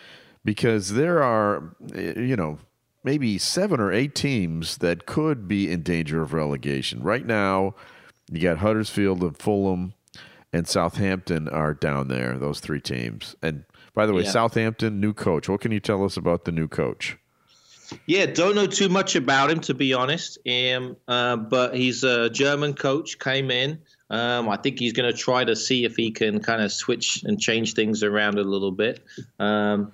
because 0.45 0.93
there 0.95 1.23
are, 1.23 1.75
you 1.95 2.37
know, 2.37 2.59
maybe 3.07 3.39
seven 3.39 3.79
or 3.81 3.93
eight 3.93 4.17
teams 4.17 4.79
that 4.79 5.07
could 5.07 5.47
be 5.47 5.71
in 5.71 5.81
danger 5.83 6.23
of 6.23 6.33
relegation. 6.33 7.01
Right 7.05 7.25
now, 7.25 7.77
you 8.29 8.41
got 8.41 8.59
Huddersfield 8.59 9.23
and 9.23 9.39
Fulham 9.39 9.95
and 10.53 10.67
Southampton 10.67 11.49
are 11.49 11.73
down 11.73 12.09
there, 12.09 12.37
those 12.37 12.59
three 12.59 12.81
teams. 12.81 13.37
And 13.41 13.65
by 13.95 14.07
the 14.07 14.13
way, 14.13 14.25
Yeah. 14.25 14.31
Southampton, 14.31 15.01
new 15.01 15.13
coach. 15.13 15.49
What 15.49 15.61
can 15.61 15.71
you 15.71 15.79
tell 15.79 16.05
us 16.05 16.17
about 16.17 16.47
the 16.47 16.53
new 16.53 16.67
coach? 16.67 17.17
Yeah, 18.07 18.27
don't 18.27 18.57
know 18.57 18.67
too 18.67 18.89
much 18.89 19.15
about 19.15 19.53
him 19.53 19.61
to 19.61 19.75
be 19.75 19.95
honest. 19.95 20.39
Um, 20.45 20.97
uh, 21.07 21.37
but 21.37 21.77
he's 21.77 22.03
a 22.03 22.29
German 22.29 22.75
coach, 22.75 23.21
came 23.21 23.53
in. 23.53 23.79
Um, 24.11 24.49
I 24.49 24.57
think 24.57 24.81
he's 24.81 24.93
going 24.93 25.11
to 25.11 25.17
try 25.17 25.45
to 25.45 25.55
see 25.55 25.85
if 25.85 25.95
he 25.95 26.11
can 26.11 26.41
kind 26.41 26.61
of 26.61 26.73
switch 26.73 27.23
and 27.25 27.41
change 27.41 27.75
things 27.75 28.03
around 28.03 28.39
a 28.39 28.43
little 28.43 28.73
bit. 28.73 29.05
Um, 29.39 29.93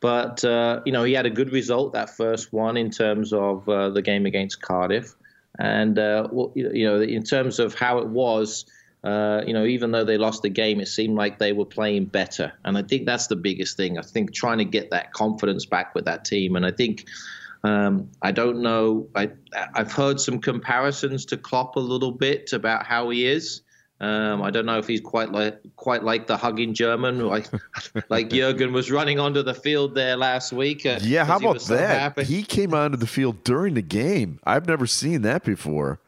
But 0.00 0.44
uh, 0.44 0.80
you 0.84 0.92
know, 0.92 1.04
he 1.04 1.12
had 1.12 1.26
a 1.26 1.30
good 1.30 1.52
result 1.52 1.92
that 1.92 2.16
first 2.16 2.52
one 2.52 2.76
in 2.76 2.90
terms 2.90 3.32
of 3.32 3.68
uh, 3.68 3.90
the 3.90 4.02
game 4.02 4.26
against 4.26 4.62
Cardiff, 4.62 5.14
and 5.58 5.98
uh, 5.98 6.28
you 6.54 6.86
know, 6.86 7.00
in 7.00 7.22
terms 7.22 7.58
of 7.58 7.74
how 7.74 7.98
it 7.98 8.08
was. 8.08 8.66
Uh, 9.02 9.42
you 9.46 9.54
know, 9.54 9.64
even 9.64 9.92
though 9.92 10.04
they 10.04 10.18
lost 10.18 10.42
the 10.42 10.50
game, 10.50 10.78
it 10.78 10.86
seemed 10.86 11.16
like 11.16 11.38
they 11.38 11.54
were 11.54 11.64
playing 11.64 12.04
better, 12.04 12.52
and 12.66 12.76
I 12.76 12.82
think 12.82 13.06
that's 13.06 13.28
the 13.28 13.36
biggest 13.36 13.78
thing. 13.78 13.96
I 13.96 14.02
think 14.02 14.34
trying 14.34 14.58
to 14.58 14.66
get 14.66 14.90
that 14.90 15.14
confidence 15.14 15.64
back 15.64 15.94
with 15.94 16.04
that 16.04 16.26
team, 16.26 16.54
and 16.54 16.66
I 16.66 16.70
think 16.70 17.06
um, 17.64 18.10
I 18.22 18.32
don't 18.32 18.60
know. 18.60 19.08
I, 19.14 19.30
I've 19.74 19.92
heard 19.92 20.20
some 20.20 20.38
comparisons 20.38 21.26
to 21.26 21.36
Klopp 21.36 21.76
a 21.76 21.80
little 21.80 22.12
bit 22.12 22.52
about 22.52 22.86
how 22.86 23.10
he 23.10 23.26
is. 23.26 23.62
Um, 24.00 24.40
I 24.40 24.50
don't 24.50 24.64
know 24.64 24.78
if 24.78 24.86
he's 24.86 25.00
quite 25.00 25.30
like 25.30 25.60
quite 25.76 26.02
like 26.02 26.26
the 26.26 26.36
hugging 26.36 26.72
German, 26.72 27.26
like 27.26 27.46
like 28.08 28.30
Jurgen 28.30 28.72
was 28.72 28.90
running 28.90 29.18
onto 29.18 29.42
the 29.42 29.54
field 29.54 29.94
there 29.94 30.16
last 30.16 30.52
week. 30.52 30.86
Uh, 30.86 30.98
yeah, 31.02 31.24
how 31.24 31.36
about 31.36 31.60
so 31.60 31.76
that? 31.76 32.00
Happy. 32.00 32.24
He 32.24 32.42
came 32.42 32.72
onto 32.72 32.96
the 32.96 33.06
field 33.06 33.44
during 33.44 33.74
the 33.74 33.82
game. 33.82 34.40
I've 34.44 34.66
never 34.66 34.86
seen 34.86 35.22
that 35.22 35.44
before 35.44 36.00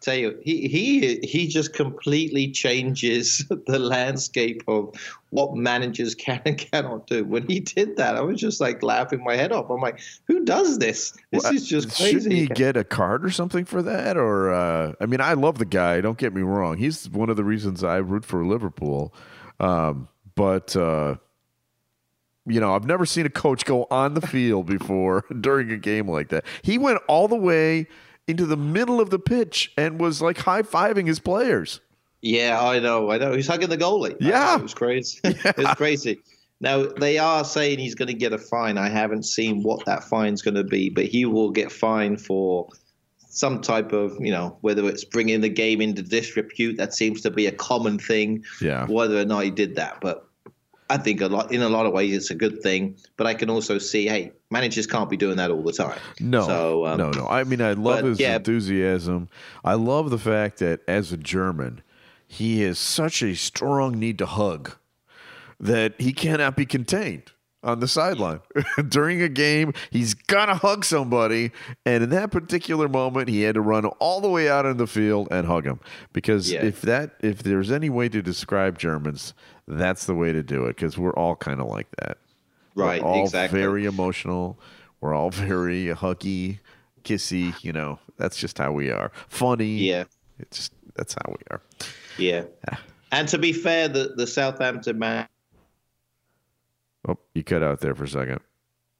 tell 0.00 0.14
you, 0.14 0.38
he 0.42 0.68
he 0.68 1.18
he 1.22 1.48
just 1.48 1.72
completely 1.72 2.50
changes 2.50 3.44
the 3.66 3.78
landscape 3.78 4.62
of 4.68 4.94
what 5.30 5.54
managers 5.54 6.14
can 6.14 6.40
and 6.44 6.58
cannot 6.58 7.06
do. 7.06 7.24
When 7.24 7.46
he 7.46 7.60
did 7.60 7.96
that, 7.96 8.16
I 8.16 8.20
was 8.20 8.40
just 8.40 8.60
like 8.60 8.82
laughing 8.82 9.22
my 9.24 9.36
head 9.36 9.52
off. 9.52 9.70
I'm 9.70 9.80
like, 9.80 10.00
who 10.26 10.44
does 10.44 10.78
this? 10.78 11.12
This 11.30 11.44
well, 11.44 11.54
is 11.54 11.66
just 11.66 11.94
crazy. 11.94 12.12
Shouldn't 12.12 12.32
he 12.32 12.46
get 12.46 12.76
a 12.76 12.84
card 12.84 13.24
or 13.24 13.30
something 13.30 13.64
for 13.64 13.82
that? 13.82 14.16
Or 14.16 14.52
uh, 14.52 14.92
I 15.00 15.06
mean, 15.06 15.20
I 15.20 15.34
love 15.34 15.58
the 15.58 15.64
guy. 15.64 16.00
Don't 16.00 16.18
get 16.18 16.34
me 16.34 16.42
wrong. 16.42 16.78
He's 16.78 17.08
one 17.10 17.30
of 17.30 17.36
the 17.36 17.44
reasons 17.44 17.84
I 17.84 17.96
root 17.96 18.24
for 18.24 18.44
Liverpool. 18.44 19.14
Um, 19.60 20.08
but 20.34 20.76
uh, 20.76 21.16
you 22.46 22.60
know, 22.60 22.74
I've 22.74 22.86
never 22.86 23.04
seen 23.04 23.26
a 23.26 23.30
coach 23.30 23.64
go 23.64 23.86
on 23.90 24.14
the 24.14 24.20
field 24.20 24.66
before 24.78 25.24
during 25.40 25.70
a 25.70 25.76
game 25.76 26.08
like 26.08 26.28
that. 26.28 26.44
He 26.62 26.78
went 26.78 27.00
all 27.08 27.28
the 27.28 27.36
way 27.36 27.88
into 28.26 28.46
the 28.46 28.56
middle 28.56 29.00
of 29.00 29.10
the 29.10 29.18
pitch 29.18 29.72
and 29.76 30.00
was 30.00 30.20
like 30.20 30.38
high 30.38 30.62
fiving 30.62 31.06
his 31.06 31.18
players. 31.20 31.80
Yeah, 32.22 32.60
I 32.60 32.80
know, 32.80 33.10
I 33.10 33.18
know. 33.18 33.32
He's 33.32 33.46
hugging 33.46 33.68
the 33.68 33.78
goalie. 33.78 34.16
Yeah, 34.18 34.56
it 34.56 34.62
was 34.62 34.74
crazy. 34.74 35.20
Yeah. 35.22 35.32
it 35.44 35.58
was 35.58 35.74
crazy. 35.74 36.20
Now 36.60 36.86
they 36.86 37.18
are 37.18 37.44
saying 37.44 37.78
he's 37.78 37.94
going 37.94 38.08
to 38.08 38.14
get 38.14 38.32
a 38.32 38.38
fine. 38.38 38.78
I 38.78 38.88
haven't 38.88 39.24
seen 39.24 39.62
what 39.62 39.84
that 39.84 40.04
fine's 40.04 40.42
going 40.42 40.54
to 40.54 40.64
be, 40.64 40.88
but 40.90 41.04
he 41.04 41.24
will 41.24 41.50
get 41.50 41.70
fined 41.70 42.20
for 42.20 42.68
some 43.28 43.60
type 43.60 43.92
of, 43.92 44.16
you 44.18 44.32
know, 44.32 44.56
whether 44.62 44.88
it's 44.88 45.04
bringing 45.04 45.42
the 45.42 45.50
game 45.50 45.82
into 45.82 46.02
disrepute. 46.02 46.78
That 46.78 46.94
seems 46.94 47.20
to 47.22 47.30
be 47.30 47.46
a 47.46 47.52
common 47.52 47.98
thing. 47.98 48.44
Yeah. 48.60 48.86
Whether 48.86 49.20
or 49.20 49.26
not 49.26 49.44
he 49.44 49.50
did 49.50 49.76
that, 49.76 50.00
but 50.00 50.25
I 50.88 50.98
think 50.98 51.20
a 51.20 51.26
lot 51.26 51.52
in 51.52 51.62
a 51.62 51.68
lot 51.68 51.86
of 51.86 51.92
ways 51.92 52.14
it's 52.14 52.30
a 52.30 52.34
good 52.34 52.62
thing, 52.62 52.96
but 53.16 53.26
I 53.26 53.34
can 53.34 53.50
also 53.50 53.78
see, 53.78 54.06
hey, 54.06 54.32
managers 54.50 54.86
can't 54.86 55.10
be 55.10 55.16
doing 55.16 55.36
that 55.36 55.50
all 55.50 55.62
the 55.62 55.72
time. 55.72 55.98
No, 56.20 56.46
so, 56.46 56.86
um, 56.86 56.98
no, 56.98 57.10
no. 57.10 57.26
I 57.26 57.44
mean, 57.44 57.60
I 57.60 57.72
love 57.72 58.04
his 58.04 58.20
yeah. 58.20 58.36
enthusiasm. 58.36 59.28
I 59.64 59.74
love 59.74 60.10
the 60.10 60.18
fact 60.18 60.58
that 60.58 60.80
as 60.86 61.12
a 61.12 61.16
German, 61.16 61.82
he 62.26 62.62
has 62.62 62.78
such 62.78 63.22
a 63.22 63.34
strong 63.34 63.98
need 63.98 64.18
to 64.18 64.26
hug 64.26 64.76
that 65.58 65.94
he 66.00 66.12
cannot 66.12 66.56
be 66.56 66.66
contained 66.66 67.32
on 67.62 67.80
the 67.80 67.88
sideline 67.88 68.40
during 68.88 69.22
a 69.22 69.28
game. 69.28 69.72
He's 69.90 70.14
going 70.14 70.48
to 70.48 70.54
hug 70.54 70.84
somebody, 70.84 71.52
and 71.84 72.04
in 72.04 72.10
that 72.10 72.30
particular 72.30 72.88
moment, 72.88 73.28
he 73.28 73.42
had 73.42 73.54
to 73.54 73.60
run 73.60 73.84
all 73.84 74.20
the 74.20 74.30
way 74.30 74.48
out 74.48 74.66
in 74.66 74.76
the 74.76 74.86
field 74.86 75.28
and 75.30 75.46
hug 75.46 75.66
him 75.66 75.80
because 76.12 76.50
yeah. 76.50 76.64
if 76.64 76.82
that 76.82 77.12
if 77.20 77.42
there's 77.42 77.70
any 77.70 77.90
way 77.90 78.08
to 78.08 78.22
describe 78.22 78.78
Germans, 78.78 79.34
that's 79.66 80.06
the 80.06 80.14
way 80.14 80.32
to 80.32 80.42
do 80.42 80.64
it 80.64 80.76
because 80.76 80.96
we're 80.96 81.14
all 81.14 81.36
kind 81.36 81.60
of 81.60 81.66
like 81.66 81.88
that. 82.02 82.18
Right. 82.74 83.02
We're 83.02 83.08
all 83.08 83.22
exactly. 83.24 83.60
very 83.60 83.86
emotional. 83.86 84.58
We're 85.00 85.14
all 85.14 85.30
very 85.30 85.86
huggy, 85.86 86.60
kissy. 87.04 87.54
You 87.64 87.72
know, 87.72 87.98
that's 88.16 88.36
just 88.36 88.58
how 88.58 88.72
we 88.72 88.90
are. 88.90 89.10
Funny. 89.28 89.76
Yeah. 89.78 90.04
It's 90.38 90.58
just 90.58 90.72
that's 90.94 91.14
how 91.14 91.30
we 91.30 91.42
are. 91.50 91.62
Yeah. 92.18 92.44
Ah. 92.70 92.80
and 93.12 93.28
to 93.28 93.38
be 93.38 93.52
fair, 93.52 93.88
the 93.88 94.12
the 94.16 94.26
Southampton 94.26 94.98
man. 94.98 95.28
Oh, 97.08 97.18
you 97.34 97.44
cut 97.44 97.62
out 97.62 97.80
there 97.80 97.94
for 97.94 98.04
a 98.04 98.08
second. 98.08 98.40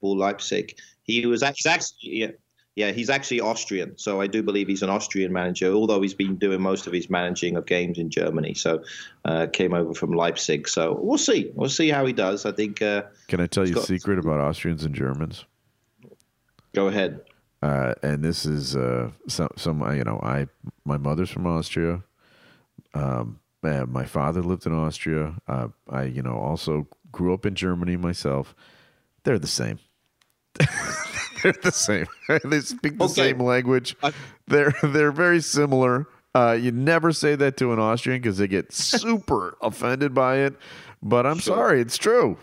Leipzig. 0.03 0.79
He 1.03 1.27
was 1.27 1.43
actually, 1.43 1.73
yeah, 2.03 2.31
yeah, 2.77 2.93
he's 2.93 3.11
actually 3.11 3.41
Austrian, 3.41 3.97
so 3.97 4.21
I 4.21 4.27
do 4.27 4.43
believe 4.43 4.69
he's 4.69 4.83
an 4.83 4.91
Austrian 4.91 5.33
manager. 5.33 5.73
Although 5.73 6.03
he's 6.03 6.15
been 6.15 6.37
doing 6.37 6.61
most 6.61 6.87
of 6.87 6.93
his 6.93 7.09
managing 7.09 7.57
of 7.57 7.67
games 7.67 7.99
in 7.99 8.11
Germany, 8.11 8.55
so 8.55 8.83
uh, 9.25 9.47
came 9.53 9.73
over 9.73 9.95
from 9.95 10.13
Leipzig. 10.13 10.69
So 10.69 10.99
we'll 11.01 11.19
see. 11.19 11.51
We'll 11.55 11.71
see 11.71 11.89
how 11.89 12.05
he 12.07 12.13
does. 12.13 12.45
I 12.45 12.53
think. 12.53 12.83
Uh, 12.83 13.05
Can 13.29 13.41
I 13.41 13.47
tell 13.47 13.67
you 13.67 13.79
a 13.79 13.83
secret 13.83 14.19
about 14.19 14.41
Austrians 14.41 14.85
and 14.85 14.95
Germans? 14.95 15.45
Go 16.75 16.89
ahead. 16.89 17.23
Uh, 17.63 17.95
and 18.03 18.23
this 18.23 18.45
is 18.45 18.77
uh, 18.77 19.11
some, 19.27 19.49
some, 19.57 19.97
you 19.97 20.05
know, 20.05 20.21
I 20.23 20.47
my 20.85 20.99
mother's 20.99 21.31
from 21.31 21.47
Austria. 21.47 22.03
Um, 22.95 23.41
my 23.63 24.05
father 24.05 24.43
lived 24.43 24.67
in 24.67 24.73
Austria. 24.73 25.35
Uh, 25.49 25.69
I, 25.89 26.05
you 26.05 26.23
know, 26.23 26.37
also 26.37 26.87
grew 27.13 27.35
up 27.35 27.47
in 27.47 27.55
Germany 27.55 27.97
myself. 27.97 28.55
They're 29.25 29.39
the 29.39 29.47
same. 29.47 29.79
they're 31.43 31.55
the 31.63 31.73
same. 31.73 32.07
they 32.45 32.61
speak 32.61 32.99
the 32.99 33.05
okay. 33.05 33.13
same 33.15 33.41
language. 33.41 33.97
they're 34.47 34.75
they're 34.83 35.13
very 35.13 35.41
similar. 35.41 36.07
Uh, 36.35 36.53
you 36.53 36.71
never 36.71 37.13
say 37.13 37.35
that 37.35 37.57
to 37.57 37.73
an 37.73 37.79
Austrian 37.79 38.21
because 38.21 38.37
they 38.37 38.47
get 38.47 38.73
super 38.73 39.57
offended 39.63 40.15
by 40.15 40.39
it. 40.39 40.55
But 41.03 41.27
I'm 41.27 41.39
sure. 41.39 41.57
sorry, 41.57 41.81
it's 41.81 41.97
true. 41.97 42.37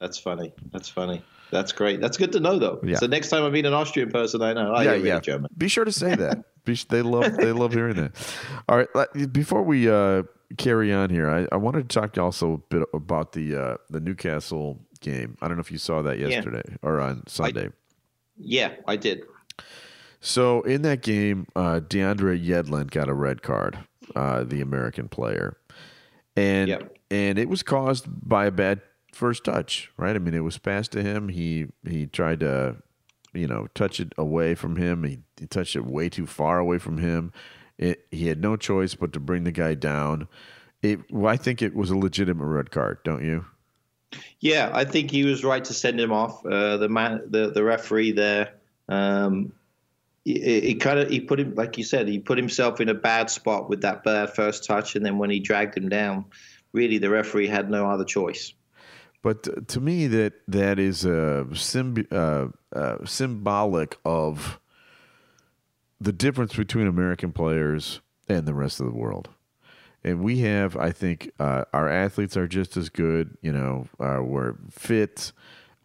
That's 0.00 0.18
funny. 0.18 0.52
That's 0.72 0.88
funny. 0.88 1.22
That's 1.54 1.70
great. 1.70 2.00
That's 2.00 2.16
good 2.16 2.32
to 2.32 2.40
know, 2.40 2.58
though. 2.58 2.80
Yeah. 2.82 2.96
So 2.96 3.06
next 3.06 3.28
time 3.28 3.44
I 3.44 3.48
meet 3.48 3.64
an 3.64 3.72
Austrian 3.72 4.10
person, 4.10 4.42
I 4.42 4.54
know. 4.54 4.74
Oh, 4.74 4.80
yeah, 4.80 4.94
yeah. 4.94 5.20
German. 5.20 5.48
Be 5.56 5.68
sure 5.68 5.84
to 5.84 5.92
say 5.92 6.12
that. 6.16 6.44
Be, 6.64 6.74
they 6.88 7.00
love 7.00 7.36
they 7.36 7.52
love 7.52 7.72
hearing 7.72 7.94
that. 7.94 8.36
All 8.68 8.76
right. 8.76 9.32
Before 9.32 9.62
we 9.62 9.88
uh, 9.88 10.24
carry 10.58 10.92
on 10.92 11.10
here, 11.10 11.30
I, 11.30 11.46
I 11.52 11.56
wanted 11.56 11.88
to 11.88 12.00
talk 12.00 12.18
also 12.18 12.54
a 12.54 12.58
bit 12.58 12.88
about 12.92 13.34
the 13.34 13.54
uh, 13.54 13.76
the 13.88 14.00
Newcastle 14.00 14.80
game. 15.00 15.36
I 15.40 15.46
don't 15.46 15.56
know 15.56 15.60
if 15.60 15.70
you 15.70 15.78
saw 15.78 16.02
that 16.02 16.18
yesterday 16.18 16.62
yeah. 16.68 16.76
or 16.82 17.00
on 17.00 17.24
Sunday. 17.28 17.66
I, 17.66 17.72
yeah, 18.36 18.72
I 18.88 18.96
did. 18.96 19.22
So 20.20 20.62
in 20.62 20.82
that 20.82 21.02
game, 21.02 21.46
uh, 21.54 21.78
DeAndre 21.86 22.44
Yedlin 22.44 22.90
got 22.90 23.08
a 23.08 23.14
red 23.14 23.42
card, 23.42 23.78
uh, 24.16 24.42
the 24.42 24.60
American 24.60 25.08
player, 25.08 25.56
and 26.34 26.68
yep. 26.68 26.96
and 27.12 27.38
it 27.38 27.48
was 27.48 27.62
caused 27.62 28.06
by 28.08 28.46
a 28.46 28.50
bad 28.50 28.80
first 29.14 29.44
touch, 29.44 29.90
right? 29.96 30.16
I 30.16 30.18
mean, 30.18 30.34
it 30.34 30.40
was 30.40 30.58
passed 30.58 30.92
to 30.92 31.02
him. 31.02 31.28
He 31.28 31.66
he 31.88 32.06
tried 32.06 32.40
to, 32.40 32.76
you 33.32 33.46
know, 33.46 33.68
touch 33.74 34.00
it 34.00 34.12
away 34.18 34.54
from 34.54 34.76
him. 34.76 35.04
He, 35.04 35.18
he 35.38 35.46
touched 35.46 35.76
it 35.76 35.86
way 35.86 36.08
too 36.08 36.26
far 36.26 36.58
away 36.58 36.78
from 36.78 36.98
him. 36.98 37.32
It, 37.78 38.06
he 38.10 38.28
had 38.28 38.40
no 38.40 38.56
choice 38.56 38.94
but 38.94 39.12
to 39.14 39.20
bring 39.20 39.44
the 39.44 39.52
guy 39.52 39.74
down. 39.74 40.28
It, 40.82 41.10
well, 41.10 41.32
I 41.32 41.36
think 41.36 41.62
it 41.62 41.74
was 41.74 41.90
a 41.90 41.96
legitimate 41.96 42.44
red 42.44 42.70
card, 42.70 42.98
don't 43.04 43.24
you? 43.24 43.46
Yeah, 44.40 44.70
I 44.72 44.84
think 44.84 45.10
he 45.10 45.24
was 45.24 45.42
right 45.42 45.64
to 45.64 45.72
send 45.72 45.98
him 45.98 46.12
off. 46.12 46.44
Uh, 46.44 46.76
the 46.76 46.88
man, 46.88 47.22
the 47.28 47.50
the 47.50 47.64
referee 47.64 48.12
there, 48.12 48.54
um, 48.88 49.52
he, 50.24 50.60
he 50.60 50.74
kind 50.74 50.98
of 50.98 51.10
he 51.10 51.20
put 51.20 51.40
him 51.40 51.54
like 51.54 51.78
you 51.78 51.84
said, 51.84 52.06
he 52.08 52.18
put 52.18 52.38
himself 52.38 52.80
in 52.80 52.88
a 52.88 52.94
bad 52.94 53.30
spot 53.30 53.68
with 53.68 53.82
that 53.82 54.04
bad 54.04 54.34
first 54.34 54.64
touch, 54.64 54.94
and 54.94 55.04
then 55.04 55.18
when 55.18 55.30
he 55.30 55.40
dragged 55.40 55.76
him 55.76 55.88
down, 55.88 56.26
really 56.72 56.98
the 56.98 57.10
referee 57.10 57.48
had 57.48 57.70
no 57.70 57.90
other 57.90 58.04
choice. 58.04 58.52
But 59.24 59.66
to 59.68 59.80
me, 59.80 60.06
that 60.06 60.34
that 60.46 60.78
is 60.78 61.04
a 61.04 61.46
symb- 61.50 62.12
uh, 62.12 62.48
uh, 62.78 63.04
symbolic 63.04 63.98
of 64.04 64.60
the 66.00 66.12
difference 66.12 66.54
between 66.54 66.86
American 66.86 67.32
players 67.32 68.00
and 68.28 68.46
the 68.46 68.54
rest 68.54 68.78
of 68.78 68.86
the 68.86 68.92
world 68.92 69.30
and 70.04 70.22
we 70.22 70.40
have, 70.40 70.76
I 70.76 70.92
think, 70.92 71.32
uh, 71.40 71.64
our 71.72 71.88
athletes 71.88 72.36
are 72.36 72.46
just 72.46 72.76
as 72.76 72.90
good. 72.90 73.38
You 73.40 73.52
know, 73.52 73.88
uh, 73.98 74.22
we're 74.22 74.54
fit. 74.70 75.32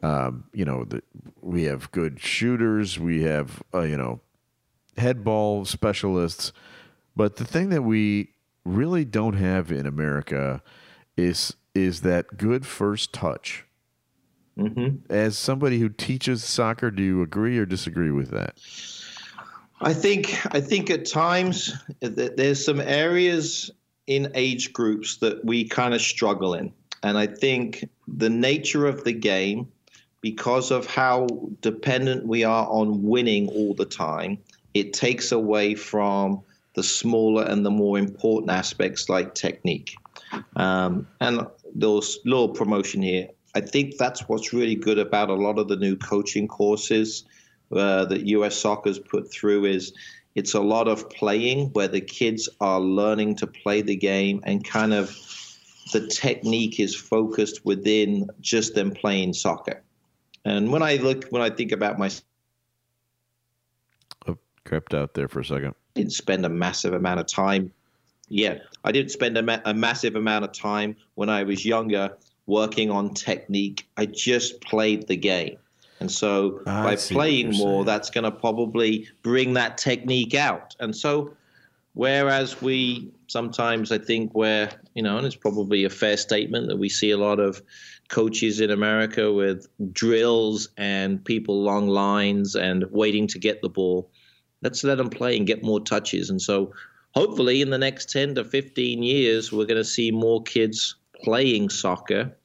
Um, 0.03 0.45
you 0.53 0.65
know, 0.65 0.83
the, 0.83 1.01
we 1.41 1.63
have 1.63 1.91
good 1.91 2.19
shooters. 2.19 2.99
We 2.99 3.23
have, 3.23 3.63
uh, 3.73 3.81
you 3.81 3.97
know, 3.97 4.19
head 4.97 5.23
ball 5.23 5.63
specialists. 5.63 6.51
But 7.15 7.37
the 7.37 7.45
thing 7.45 7.69
that 7.69 7.83
we 7.83 8.33
really 8.65 9.05
don't 9.05 9.35
have 9.35 9.71
in 9.71 9.85
America 9.85 10.61
is 11.15 11.55
is 11.83 12.01
that 12.01 12.37
good 12.37 12.65
first 12.65 13.13
touch. 13.13 13.65
Mm-hmm. 14.57 15.11
As 15.11 15.37
somebody 15.37 15.79
who 15.79 15.89
teaches 15.89 16.43
soccer, 16.43 16.91
do 16.91 17.01
you 17.01 17.21
agree 17.21 17.57
or 17.57 17.65
disagree 17.65 18.11
with 18.11 18.31
that? 18.31 18.57
I 19.81 19.93
think 19.93 20.37
I 20.53 20.59
think 20.59 20.89
at 20.89 21.05
times 21.05 21.73
that 22.01 22.35
there's 22.35 22.63
some 22.63 22.81
areas 22.81 23.71
in 24.07 24.31
age 24.35 24.73
groups 24.73 25.17
that 25.17 25.45
we 25.45 25.63
kind 25.63 25.93
of 25.93 26.01
struggle 26.01 26.53
in. 26.53 26.73
And 27.03 27.17
I 27.17 27.27
think 27.27 27.87
the 28.07 28.29
nature 28.29 28.85
of 28.87 29.03
the 29.05 29.13
game, 29.13 29.71
because 30.19 30.71
of 30.71 30.85
how 30.85 31.27
dependent 31.61 32.27
we 32.27 32.43
are 32.43 32.67
on 32.67 33.03
winning 33.03 33.47
all 33.49 33.73
the 33.73 33.85
time, 33.85 34.39
it 34.73 34.91
takes 34.91 35.31
away 35.31 35.75
from 35.75 36.41
the 36.73 36.83
smaller 36.83 37.43
and 37.43 37.65
the 37.65 37.71
more 37.71 37.97
important 37.97 38.51
aspects 38.51 39.07
like 39.07 39.33
technique. 39.35 39.95
Um, 40.55 41.07
and 41.21 41.47
there's 41.75 42.19
little 42.25 42.49
promotion 42.49 43.01
here. 43.01 43.27
I 43.55 43.61
think 43.61 43.97
that's 43.97 44.27
what's 44.29 44.53
really 44.53 44.75
good 44.75 44.99
about 44.99 45.29
a 45.29 45.33
lot 45.33 45.57
of 45.57 45.67
the 45.67 45.75
new 45.75 45.95
coaching 45.95 46.47
courses 46.47 47.25
uh, 47.71 48.05
that 48.05 48.25
U.S. 48.27 48.55
Soccer's 48.55 48.99
put 48.99 49.31
through 49.31 49.65
is 49.65 49.93
it's 50.35 50.53
a 50.53 50.59
lot 50.61 50.87
of 50.87 51.09
playing 51.09 51.69
where 51.73 51.87
the 51.87 52.01
kids 52.01 52.47
are 52.61 52.79
learning 52.79 53.35
to 53.35 53.47
play 53.47 53.81
the 53.81 53.95
game 53.95 54.41
and 54.43 54.63
kind 54.63 54.93
of 54.93 55.15
the 55.91 56.07
technique 56.07 56.79
is 56.79 56.95
focused 56.95 57.65
within 57.65 58.29
just 58.39 58.75
them 58.75 58.91
playing 58.91 59.33
soccer. 59.33 59.81
And 60.45 60.71
when 60.71 60.83
I 60.83 60.95
look, 60.97 61.25
when 61.29 61.41
I 61.41 61.49
think 61.49 61.71
about 61.71 61.97
my, 61.97 62.09
oh, 64.27 64.37
crept 64.65 64.93
out 64.93 65.13
there 65.15 65.27
for 65.27 65.39
a 65.39 65.45
second. 65.45 65.73
Didn't 65.95 66.13
spend 66.13 66.45
a 66.45 66.49
massive 66.49 66.93
amount 66.93 67.19
of 67.19 67.27
time. 67.27 67.73
Yeah, 68.29 68.59
I 68.83 68.91
didn't 68.91 69.11
spend 69.11 69.37
a, 69.37 69.41
ma- 69.41 69.61
a 69.65 69.73
massive 69.73 70.15
amount 70.15 70.45
of 70.45 70.51
time 70.51 70.95
when 71.15 71.29
I 71.29 71.43
was 71.43 71.65
younger 71.65 72.15
working 72.45 72.89
on 72.89 73.13
technique. 73.13 73.87
I 73.97 74.05
just 74.05 74.61
played 74.61 75.07
the 75.07 75.15
game. 75.15 75.57
And 75.99 76.11
so 76.11 76.61
I 76.65 76.83
by 76.83 76.95
playing 76.95 77.51
more, 77.57 77.83
that's 77.83 78.09
going 78.09 78.23
to 78.23 78.31
probably 78.31 79.07
bring 79.21 79.53
that 79.53 79.77
technique 79.77 80.33
out. 80.33 80.75
And 80.79 80.95
so, 80.95 81.33
whereas 81.93 82.61
we 82.61 83.11
sometimes, 83.27 83.91
I 83.91 83.97
think, 83.97 84.33
where, 84.33 84.71
you 84.93 85.03
know, 85.03 85.17
and 85.17 85.27
it's 85.27 85.35
probably 85.35 85.83
a 85.83 85.89
fair 85.89 86.15
statement 86.15 86.67
that 86.69 86.77
we 86.77 86.87
see 86.89 87.11
a 87.11 87.17
lot 87.17 87.39
of 87.39 87.61
coaches 88.07 88.59
in 88.61 88.71
America 88.71 89.31
with 89.31 89.67
drills 89.91 90.69
and 90.77 91.23
people 91.23 91.61
long 91.63 91.87
lines 91.87 92.55
and 92.55 92.85
waiting 92.91 93.27
to 93.27 93.39
get 93.39 93.61
the 93.61 93.69
ball. 93.69 94.09
Let's 94.61 94.83
let 94.83 94.97
them 94.97 95.09
play 95.09 95.37
and 95.37 95.45
get 95.45 95.63
more 95.63 95.81
touches. 95.81 96.29
And 96.29 96.41
so, 96.41 96.73
hopefully, 97.15 97.61
in 97.61 97.69
the 97.69 97.77
next 97.77 98.11
10 98.11 98.35
to 98.35 98.43
15 98.43 99.03
years, 99.03 99.51
we're 99.51 99.65
going 99.65 99.77
to 99.77 99.83
see 99.83 100.11
more 100.11 100.41
kids 100.43 100.95
playing 101.23 101.69
soccer 101.69 102.35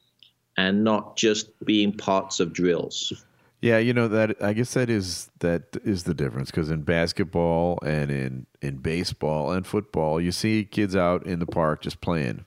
and 0.57 0.83
not 0.83 1.17
just 1.17 1.49
being 1.65 1.91
parts 1.91 2.39
of 2.39 2.53
drills. 2.53 3.13
Yeah, 3.61 3.79
you 3.79 3.93
know 3.93 4.07
that 4.09 4.41
I 4.43 4.53
guess 4.53 4.73
that 4.73 4.91
is 4.91 5.29
that 5.39 5.77
is 5.83 6.03
the 6.03 6.13
difference 6.13 6.51
because 6.51 6.69
in 6.69 6.83
basketball 6.83 7.79
and 7.83 8.11
in 8.11 8.45
in 8.61 8.77
baseball 8.77 9.51
and 9.51 9.65
football, 9.65 10.21
you 10.21 10.31
see 10.31 10.65
kids 10.65 10.95
out 10.95 11.25
in 11.25 11.39
the 11.39 11.47
park 11.47 11.81
just 11.81 11.99
playing. 11.99 12.45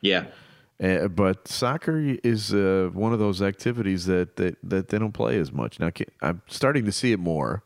Yeah. 0.00 0.26
Uh, 0.82 1.08
but 1.08 1.48
soccer 1.48 1.98
is 2.22 2.52
uh, 2.52 2.90
one 2.92 3.12
of 3.12 3.18
those 3.18 3.40
activities 3.40 4.06
that, 4.06 4.36
that 4.36 4.56
that 4.62 4.88
they 4.88 4.98
don't 4.98 5.12
play 5.12 5.38
as 5.38 5.50
much 5.50 5.80
now. 5.80 5.90
I'm 6.20 6.42
starting 6.46 6.84
to 6.84 6.92
see 6.92 7.12
it 7.12 7.18
more 7.18 7.64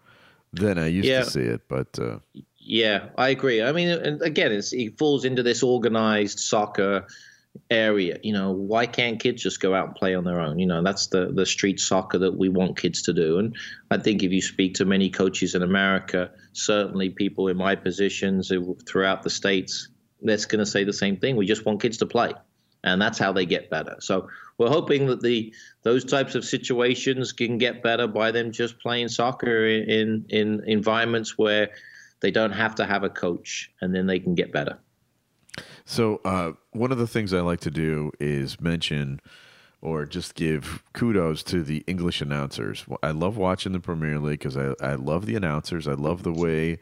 than 0.52 0.78
I 0.78 0.86
used 0.86 1.08
yeah. 1.08 1.24
to 1.24 1.30
see 1.30 1.42
it, 1.42 1.68
but 1.68 1.98
uh, 1.98 2.20
yeah, 2.68 3.06
I 3.16 3.30
agree. 3.30 3.62
I 3.62 3.72
mean, 3.72 3.88
and 3.88 4.20
again, 4.20 4.52
it 4.52 4.98
falls 4.98 5.24
into 5.24 5.42
this 5.42 5.62
organized 5.62 6.38
soccer 6.38 7.06
area. 7.70 8.18
You 8.22 8.34
know, 8.34 8.52
why 8.52 8.84
can't 8.84 9.18
kids 9.18 9.42
just 9.42 9.62
go 9.62 9.74
out 9.74 9.86
and 9.86 9.96
play 9.96 10.14
on 10.14 10.24
their 10.24 10.38
own? 10.38 10.58
You 10.58 10.66
know, 10.66 10.82
that's 10.82 11.06
the 11.06 11.32
the 11.32 11.46
street 11.46 11.80
soccer 11.80 12.18
that 12.18 12.36
we 12.36 12.50
want 12.50 12.76
kids 12.76 13.00
to 13.04 13.14
do. 13.14 13.38
And 13.38 13.56
I 13.90 13.96
think 13.96 14.22
if 14.22 14.32
you 14.32 14.42
speak 14.42 14.74
to 14.74 14.84
many 14.84 15.08
coaches 15.08 15.54
in 15.54 15.62
America, 15.62 16.30
certainly 16.52 17.08
people 17.08 17.48
in 17.48 17.56
my 17.56 17.74
positions 17.74 18.52
throughout 18.86 19.22
the 19.22 19.30
states, 19.30 19.88
that's 20.20 20.44
going 20.44 20.58
to 20.58 20.66
say 20.66 20.84
the 20.84 20.92
same 20.92 21.16
thing. 21.16 21.36
We 21.36 21.46
just 21.46 21.64
want 21.64 21.80
kids 21.80 21.96
to 21.98 22.06
play, 22.06 22.34
and 22.84 23.00
that's 23.00 23.18
how 23.18 23.32
they 23.32 23.46
get 23.46 23.70
better. 23.70 23.96
So 24.00 24.28
we're 24.58 24.68
hoping 24.68 25.06
that 25.06 25.22
the 25.22 25.54
those 25.84 26.04
types 26.04 26.34
of 26.34 26.44
situations 26.44 27.32
can 27.32 27.56
get 27.56 27.82
better 27.82 28.06
by 28.06 28.30
them 28.30 28.52
just 28.52 28.78
playing 28.78 29.08
soccer 29.08 29.66
in 29.66 29.88
in, 29.88 30.26
in 30.28 30.64
environments 30.66 31.38
where 31.38 31.70
they 32.20 32.30
don't 32.30 32.52
have 32.52 32.74
to 32.76 32.86
have 32.86 33.04
a 33.04 33.10
coach, 33.10 33.70
and 33.80 33.94
then 33.94 34.06
they 34.06 34.18
can 34.18 34.34
get 34.34 34.52
better. 34.52 34.78
So, 35.84 36.20
uh, 36.24 36.52
one 36.72 36.92
of 36.92 36.98
the 36.98 37.06
things 37.06 37.32
I 37.32 37.40
like 37.40 37.60
to 37.60 37.70
do 37.70 38.12
is 38.20 38.60
mention 38.60 39.20
or 39.80 40.04
just 40.04 40.34
give 40.34 40.82
kudos 40.92 41.42
to 41.44 41.62
the 41.62 41.84
English 41.86 42.20
announcers. 42.20 42.84
I 43.02 43.12
love 43.12 43.36
watching 43.36 43.72
the 43.72 43.80
Premier 43.80 44.18
League 44.18 44.40
because 44.40 44.56
I, 44.56 44.74
I 44.80 44.94
love 44.94 45.26
the 45.26 45.36
announcers. 45.36 45.86
I 45.86 45.92
love 45.92 46.24
the 46.24 46.32
way 46.32 46.78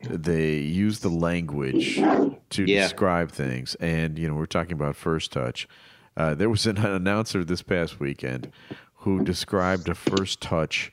they 0.00 0.56
use 0.56 1.00
the 1.00 1.08
language 1.08 1.96
to 1.96 2.64
yeah. 2.64 2.82
describe 2.82 3.30
things. 3.30 3.74
And, 3.76 4.18
you 4.18 4.28
know, 4.28 4.34
we're 4.34 4.46
talking 4.46 4.72
about 4.72 4.96
first 4.96 5.32
touch. 5.32 5.68
Uh, 6.16 6.34
there 6.34 6.48
was 6.48 6.66
an 6.66 6.78
announcer 6.84 7.44
this 7.44 7.62
past 7.62 8.00
weekend 8.00 8.50
who 8.96 9.24
described 9.24 9.88
a 9.88 9.94
first 9.94 10.40
touch 10.40 10.92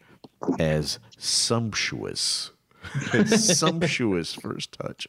as 0.60 1.00
sumptuous. 1.18 2.52
sumptuous 3.26 4.34
first 4.34 4.74
touch, 4.74 5.08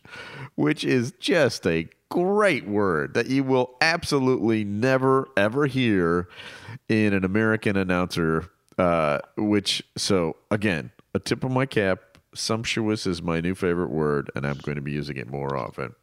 which 0.54 0.84
is 0.84 1.12
just 1.18 1.66
a 1.66 1.88
great 2.08 2.66
word 2.66 3.14
that 3.14 3.26
you 3.26 3.42
will 3.42 3.76
absolutely 3.80 4.64
never 4.64 5.28
ever 5.36 5.66
hear 5.66 6.28
in 6.88 7.12
an 7.12 7.24
American 7.24 7.76
announcer. 7.76 8.50
Uh, 8.78 9.18
which 9.38 9.82
so 9.96 10.36
again, 10.50 10.90
a 11.14 11.18
tip 11.18 11.44
of 11.44 11.50
my 11.50 11.66
cap. 11.66 12.00
Sumptuous 12.34 13.06
is 13.06 13.22
my 13.22 13.40
new 13.40 13.54
favorite 13.54 13.88
word, 13.88 14.30
and 14.34 14.46
I'm 14.46 14.58
going 14.58 14.76
to 14.76 14.82
be 14.82 14.92
using 14.92 15.16
it 15.16 15.30
more 15.30 15.56
often. 15.56 15.94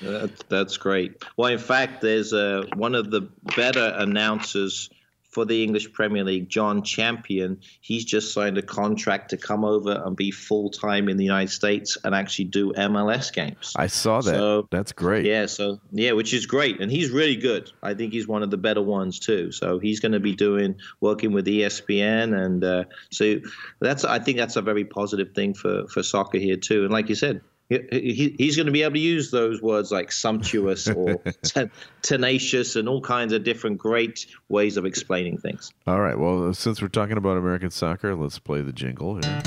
That, 0.00 0.48
that's 0.48 0.76
great. 0.76 1.22
Well, 1.36 1.52
in 1.52 1.58
fact, 1.58 2.00
there's 2.00 2.32
a, 2.32 2.64
one 2.74 2.94
of 2.94 3.10
the 3.10 3.28
better 3.56 3.94
announcers 3.98 4.90
for 5.36 5.44
the 5.44 5.62
English 5.62 5.92
Premier 5.92 6.24
League, 6.24 6.48
John 6.48 6.82
Champion, 6.82 7.60
he's 7.82 8.06
just 8.06 8.32
signed 8.32 8.56
a 8.56 8.62
contract 8.62 9.28
to 9.28 9.36
come 9.36 9.66
over 9.66 10.02
and 10.02 10.16
be 10.16 10.30
full 10.30 10.70
time 10.70 11.10
in 11.10 11.18
the 11.18 11.24
United 11.24 11.50
States 11.50 11.98
and 12.04 12.14
actually 12.14 12.46
do 12.46 12.72
MLS 12.72 13.30
games. 13.30 13.74
I 13.76 13.88
saw 13.88 14.22
that. 14.22 14.30
So, 14.30 14.66
That's 14.70 14.92
great. 14.92 15.26
Yeah, 15.26 15.44
so 15.44 15.78
yeah, 15.92 16.12
which 16.12 16.32
is 16.32 16.46
great, 16.46 16.80
and 16.80 16.90
he's 16.90 17.10
really 17.10 17.36
good. 17.36 17.70
I 17.82 17.92
think 17.92 18.14
he's 18.14 18.26
one 18.26 18.42
of 18.42 18.50
the 18.50 18.56
better 18.56 18.80
ones 18.80 19.18
too. 19.18 19.52
So 19.52 19.78
he's 19.78 20.00
going 20.00 20.12
to 20.12 20.20
be 20.20 20.34
doing 20.34 20.76
working 21.02 21.32
with 21.32 21.44
ESPN, 21.46 22.34
and 22.34 22.64
uh, 22.64 22.84
so 23.10 23.34
that's 23.78 24.06
I 24.06 24.18
think 24.18 24.38
that's 24.38 24.56
a 24.56 24.62
very 24.62 24.86
positive 24.86 25.34
thing 25.34 25.52
for 25.52 25.86
for 25.88 26.02
soccer 26.02 26.38
here 26.38 26.56
too. 26.56 26.84
And 26.84 26.92
like 26.94 27.10
you 27.10 27.14
said, 27.14 27.42
he, 27.68 28.34
he's 28.38 28.56
going 28.56 28.66
to 28.66 28.72
be 28.72 28.82
able 28.82 28.94
to 28.94 29.00
use 29.00 29.30
those 29.30 29.60
words 29.60 29.90
like 29.90 30.12
sumptuous 30.12 30.88
or 30.88 31.16
ten, 31.42 31.70
tenacious 32.02 32.76
and 32.76 32.88
all 32.88 33.00
kinds 33.00 33.32
of 33.32 33.44
different 33.44 33.78
great 33.78 34.26
ways 34.48 34.76
of 34.76 34.86
explaining 34.86 35.38
things. 35.38 35.72
All 35.86 36.00
right. 36.00 36.18
Well, 36.18 36.54
since 36.54 36.80
we're 36.80 36.88
talking 36.88 37.16
about 37.16 37.36
American 37.36 37.70
soccer, 37.70 38.14
let's 38.14 38.38
play 38.38 38.60
the 38.60 38.72
jingle 38.72 39.14
here. 39.14 39.42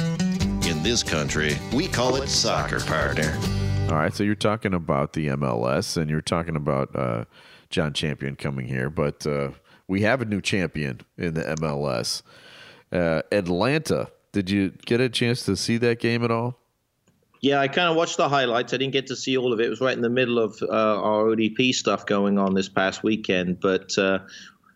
In 0.69 0.83
this 0.83 1.01
country, 1.01 1.57
we 1.73 1.87
call 1.87 2.15
it 2.17 2.27
soccer, 2.27 2.79
partner. 2.81 3.37
All 3.89 3.95
right. 3.95 4.13
So 4.13 4.23
you're 4.23 4.35
talking 4.35 4.73
about 4.73 5.13
the 5.13 5.27
MLS 5.29 5.97
and 5.97 6.09
you're 6.09 6.21
talking 6.21 6.55
about 6.55 6.95
uh, 6.95 7.25
John 7.69 7.93
Champion 7.93 8.35
coming 8.35 8.67
here, 8.67 8.89
but 8.89 9.25
uh, 9.25 9.51
we 9.87 10.01
have 10.01 10.21
a 10.21 10.25
new 10.25 10.41
champion 10.41 11.01
in 11.17 11.35
the 11.35 11.43
MLS. 11.43 12.21
Uh, 12.91 13.21
Atlanta. 13.31 14.09
Did 14.31 14.49
you 14.51 14.69
get 14.85 15.01
a 15.01 15.09
chance 15.09 15.43
to 15.45 15.55
see 15.55 15.77
that 15.77 15.99
game 15.99 16.23
at 16.23 16.29
all? 16.29 16.58
Yeah, 17.41 17.59
I 17.59 17.69
kind 17.69 17.89
of 17.89 17.95
watched 17.95 18.17
the 18.17 18.27
highlights. 18.27 18.73
I 18.73 18.77
didn't 18.77 18.93
get 18.93 19.07
to 19.07 19.15
see 19.15 19.37
all 19.37 19.53
of 19.53 19.59
it. 19.59 19.67
It 19.67 19.69
was 19.69 19.79
right 19.79 19.95
in 19.95 20.01
the 20.01 20.09
middle 20.09 20.39
of 20.39 20.61
uh, 20.61 20.67
our 20.67 21.25
ODP 21.25 21.73
stuff 21.73 22.05
going 22.05 22.37
on 22.37 22.53
this 22.53 22.67
past 22.67 23.01
weekend. 23.01 23.61
But 23.61 23.97
uh, 23.97 24.19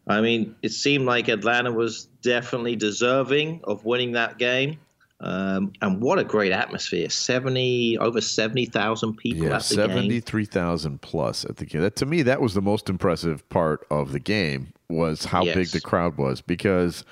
I 0.08 0.22
mean, 0.22 0.56
it 0.62 0.72
seemed 0.72 1.06
like 1.06 1.28
Atlanta 1.28 1.72
was 1.72 2.06
definitely 2.22 2.78
deserving 2.78 3.62
of 3.66 3.84
winning 3.84 4.14
that 4.14 4.38
game. 4.38 4.80
Um, 5.20 5.74
and 5.82 6.02
what 6.02 6.20
a 6.20 6.24
great 6.24 6.52
atmosphere! 6.52 7.10
Seventy 7.10 7.98
over 7.98 8.20
seventy 8.20 8.66
thousand 8.66 9.16
people. 9.16 9.48
Yeah, 9.48 9.58
seventy 9.60 10.20
three 10.20 10.46
thousand 10.46 11.02
plus 11.02 11.46
at 11.46 11.58
the 11.58 11.66
game. 11.66 11.82
That 11.82 11.96
to 11.98 12.06
me, 12.06 12.24
that 12.24 12.42
was 12.42 12.54
the 12.54 12.62
most 12.62 12.90
impressive 12.90 13.48
part 13.48 13.86
of 13.90 14.12
the 14.12 14.20
game 14.20 14.74
was 14.90 15.24
how 15.24 15.44
yes. 15.44 15.56
big 15.56 15.68
the 15.68 15.82
crowd 15.82 16.18
was 16.18 16.42
because. 16.42 17.04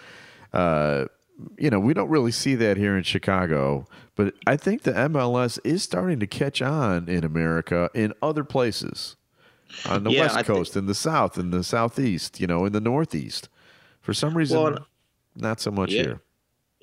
Uh, 0.54 1.06
you 1.58 1.70
know, 1.70 1.80
we 1.80 1.94
don't 1.94 2.10
really 2.10 2.32
see 2.32 2.56
that 2.56 2.78
here 2.78 2.98
in 2.98 3.04
Chicago, 3.04 3.88
but 4.16 4.34
I 4.46 4.58
think 4.58 4.84
the 4.84 4.92
MLS 4.92 5.60
is 5.64 5.84
starting 5.84 6.20
to 6.20 6.28
catch 6.28 6.62
on 6.62 7.08
in 7.08 7.24
America 7.24 7.90
in 7.94 8.14
other 8.22 8.44
places. 8.44 9.16
On 9.86 10.04
the 10.04 10.12
yeah, 10.12 10.24
West 10.24 10.46
Coast, 10.46 10.76
in 10.76 10.86
the 10.86 10.94
South, 10.94 11.38
in 11.38 11.52
the 11.52 11.64
Southeast, 11.64 12.42
you 12.42 12.48
know, 12.48 12.66
in 12.66 12.74
the 12.74 12.82
Northeast. 12.82 13.48
For 14.02 14.14
some 14.14 14.36
reason, 14.36 14.62
well, 14.62 14.88
not 15.36 15.62
so 15.62 15.72
much 15.72 15.94
yeah. 15.94 16.04
here. 16.04 16.22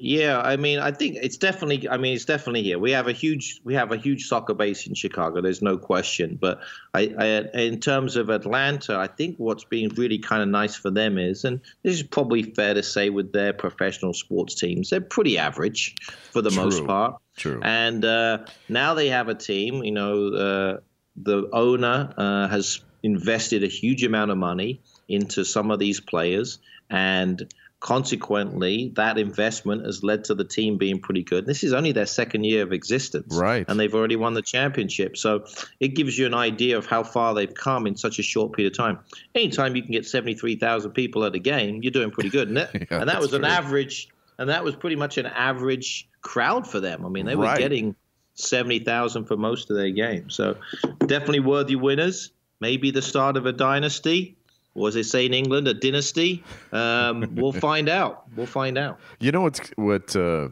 Yeah, 0.00 0.40
I 0.40 0.56
mean, 0.56 0.78
I 0.78 0.92
think 0.92 1.16
it's 1.20 1.36
definitely. 1.36 1.88
I 1.88 1.96
mean, 1.96 2.14
it's 2.14 2.24
definitely 2.24 2.62
here. 2.62 2.78
We 2.78 2.92
have 2.92 3.08
a 3.08 3.12
huge, 3.12 3.60
we 3.64 3.74
have 3.74 3.90
a 3.90 3.96
huge 3.96 4.28
soccer 4.28 4.54
base 4.54 4.86
in 4.86 4.94
Chicago. 4.94 5.40
There's 5.40 5.60
no 5.60 5.76
question. 5.76 6.38
But 6.40 6.60
I, 6.94 7.12
I, 7.18 7.58
in 7.58 7.80
terms 7.80 8.14
of 8.14 8.30
Atlanta, 8.30 8.96
I 8.96 9.08
think 9.08 9.38
what's 9.38 9.64
been 9.64 9.88
really 9.96 10.18
kind 10.18 10.40
of 10.40 10.48
nice 10.48 10.76
for 10.76 10.90
them 10.90 11.18
is, 11.18 11.44
and 11.44 11.60
this 11.82 11.94
is 11.94 12.04
probably 12.04 12.44
fair 12.44 12.74
to 12.74 12.82
say, 12.82 13.10
with 13.10 13.32
their 13.32 13.52
professional 13.52 14.14
sports 14.14 14.54
teams, 14.54 14.90
they're 14.90 15.00
pretty 15.00 15.36
average 15.36 15.96
for 16.30 16.42
the 16.42 16.50
True. 16.50 16.62
most 16.62 16.86
part. 16.86 17.16
True. 17.36 17.60
And 17.64 18.04
uh, 18.04 18.44
now 18.68 18.94
they 18.94 19.08
have 19.08 19.28
a 19.28 19.34
team. 19.34 19.82
You 19.82 19.92
know, 19.92 20.28
uh, 20.28 20.76
the 21.16 21.48
owner 21.52 22.14
uh, 22.16 22.46
has 22.46 22.80
invested 23.02 23.64
a 23.64 23.68
huge 23.68 24.04
amount 24.04 24.30
of 24.30 24.38
money 24.38 24.80
into 25.08 25.44
some 25.44 25.72
of 25.72 25.80
these 25.80 26.00
players, 26.00 26.60
and 26.88 27.52
consequently, 27.80 28.92
that 28.96 29.18
investment 29.18 29.84
has 29.86 30.02
led 30.02 30.24
to 30.24 30.34
the 30.34 30.44
team 30.44 30.78
being 30.78 31.00
pretty 31.00 31.22
good. 31.22 31.46
This 31.46 31.62
is 31.62 31.72
only 31.72 31.92
their 31.92 32.06
second 32.06 32.44
year 32.44 32.62
of 32.62 32.72
existence, 32.72 33.36
right? 33.36 33.64
And 33.68 33.78
they've 33.78 33.94
already 33.94 34.16
won 34.16 34.34
the 34.34 34.42
championship, 34.42 35.16
so 35.16 35.44
it 35.78 35.88
gives 35.88 36.18
you 36.18 36.26
an 36.26 36.34
idea 36.34 36.76
of 36.76 36.86
how 36.86 37.04
far 37.04 37.34
they've 37.34 37.52
come 37.52 37.86
in 37.86 37.96
such 37.96 38.18
a 38.18 38.22
short 38.22 38.52
period 38.52 38.72
of 38.72 38.76
time. 38.76 38.98
Anytime 39.34 39.76
you 39.76 39.82
can 39.82 39.92
get 39.92 40.06
seventy-three 40.06 40.56
thousand 40.56 40.92
people 40.92 41.24
at 41.24 41.34
a 41.34 41.38
game, 41.38 41.80
you're 41.82 41.92
doing 41.92 42.10
pretty 42.10 42.30
good, 42.30 42.48
and 42.48 42.56
that, 42.56 42.70
yeah, 42.90 43.00
and 43.00 43.08
that 43.08 43.20
was 43.20 43.30
true. 43.30 43.38
an 43.38 43.44
average, 43.44 44.08
and 44.38 44.48
that 44.48 44.64
was 44.64 44.74
pretty 44.74 44.96
much 44.96 45.18
an 45.18 45.26
average 45.26 46.08
crowd 46.20 46.68
for 46.68 46.80
them. 46.80 47.06
I 47.06 47.08
mean, 47.08 47.26
they 47.26 47.36
right. 47.36 47.54
were 47.54 47.58
getting 47.58 47.94
seventy 48.34 48.80
thousand 48.80 49.26
for 49.26 49.36
most 49.36 49.70
of 49.70 49.76
their 49.76 49.90
games, 49.90 50.34
so 50.34 50.56
definitely 51.00 51.40
worthy 51.40 51.76
winners. 51.76 52.32
Maybe 52.60 52.90
the 52.90 53.02
start 53.02 53.36
of 53.36 53.46
a 53.46 53.52
dynasty 53.52 54.37
was 54.78 54.96
it 54.96 55.04
say 55.04 55.26
in 55.26 55.34
England, 55.34 55.68
a 55.68 55.74
dynasty? 55.74 56.42
Um, 56.72 57.34
we'll 57.34 57.52
find 57.68 57.88
out. 57.88 58.24
We'll 58.36 58.46
find 58.46 58.78
out. 58.78 58.98
You 59.20 59.32
know 59.32 59.42
what's 59.42 59.60
what? 59.76 60.14
Uh, 60.14 60.48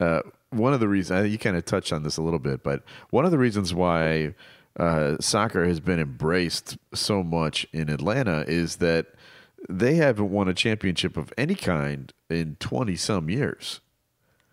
uh, 0.00 0.20
one 0.50 0.74
of 0.74 0.80
the 0.80 0.88
reasons 0.88 1.30
you 1.30 1.38
kind 1.38 1.56
of 1.56 1.64
touched 1.64 1.92
on 1.92 2.02
this 2.02 2.16
a 2.16 2.22
little 2.22 2.38
bit, 2.38 2.62
but 2.62 2.82
one 3.10 3.24
of 3.24 3.30
the 3.30 3.38
reasons 3.38 3.72
why 3.72 4.34
uh, 4.78 5.16
soccer 5.20 5.64
has 5.64 5.80
been 5.80 5.98
embraced 5.98 6.78
so 6.94 7.22
much 7.22 7.66
in 7.72 7.88
Atlanta 7.88 8.44
is 8.46 8.76
that 8.76 9.06
they 9.68 9.94
haven't 9.94 10.30
won 10.30 10.48
a 10.48 10.54
championship 10.54 11.16
of 11.16 11.32
any 11.38 11.54
kind 11.54 12.12
in 12.28 12.56
twenty 12.58 12.96
some 12.96 13.30
years. 13.30 13.80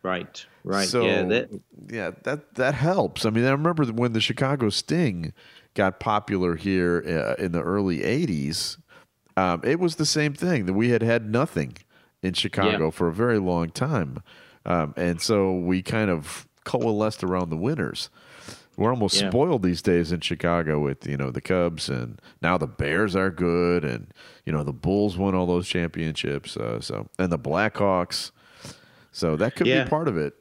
Right. 0.02 0.46
Right. 0.64 0.88
So 0.88 1.06
yeah, 1.06 1.24
that, 1.24 1.50
yeah, 1.90 2.12
that 2.24 2.56
that 2.56 2.76
helps. 2.76 3.26
I 3.26 3.30
mean, 3.30 3.46
I 3.46 3.52
remember 3.52 3.86
when 3.86 4.14
the 4.14 4.22
Chicago 4.22 4.70
Sting 4.70 5.34
got 5.80 5.98
popular 6.02 6.58
here 6.58 7.02
uh, 7.08 7.42
in 7.42 7.54
the 7.54 7.62
early 7.62 8.00
80s, 8.00 8.78
um, 9.38 9.62
it 9.64 9.80
was 9.80 9.96
the 9.96 10.06
same 10.06 10.34
thing 10.34 10.66
that 10.66 10.74
we 10.74 10.90
had 10.90 11.02
had 11.02 11.32
nothing 11.32 11.78
in 12.22 12.34
Chicago 12.34 12.86
yeah. 12.86 12.90
for 12.90 13.08
a 13.08 13.14
very 13.14 13.40
long 13.40 13.70
time. 13.70 14.22
Um, 14.66 14.94
and 14.98 15.22
so 15.22 15.54
we 15.54 15.82
kind 15.82 16.10
of 16.10 16.46
coalesced 16.66 17.24
around 17.24 17.50
the 17.50 17.56
winners. 17.56 18.10
We're 18.76 18.90
almost 18.90 19.22
yeah. 19.22 19.30
spoiled 19.30 19.64
these 19.64 19.82
days 19.82 20.12
in 20.12 20.20
Chicago 20.20 20.82
with 20.82 21.08
you 21.08 21.16
know 21.16 21.32
the 21.32 21.42
Cubs 21.42 21.88
and 21.88 22.22
now 22.42 22.58
the 22.58 22.68
Bears 22.68 23.16
are 23.16 23.30
good 23.30 23.86
and 23.86 24.14
you 24.46 24.52
know 24.52 24.64
the 24.64 24.74
Bulls 24.74 25.18
won 25.18 25.34
all 25.34 25.46
those 25.46 25.68
championships 25.68 26.56
uh, 26.56 26.80
so 26.80 27.08
and 27.18 27.32
the 27.32 27.40
Blackhawks 27.40 28.32
so 29.12 29.36
that 29.38 29.56
could 29.56 29.68
yeah. 29.68 29.84
be 29.84 29.90
part 29.90 30.08
of 30.08 30.18
it. 30.18 30.34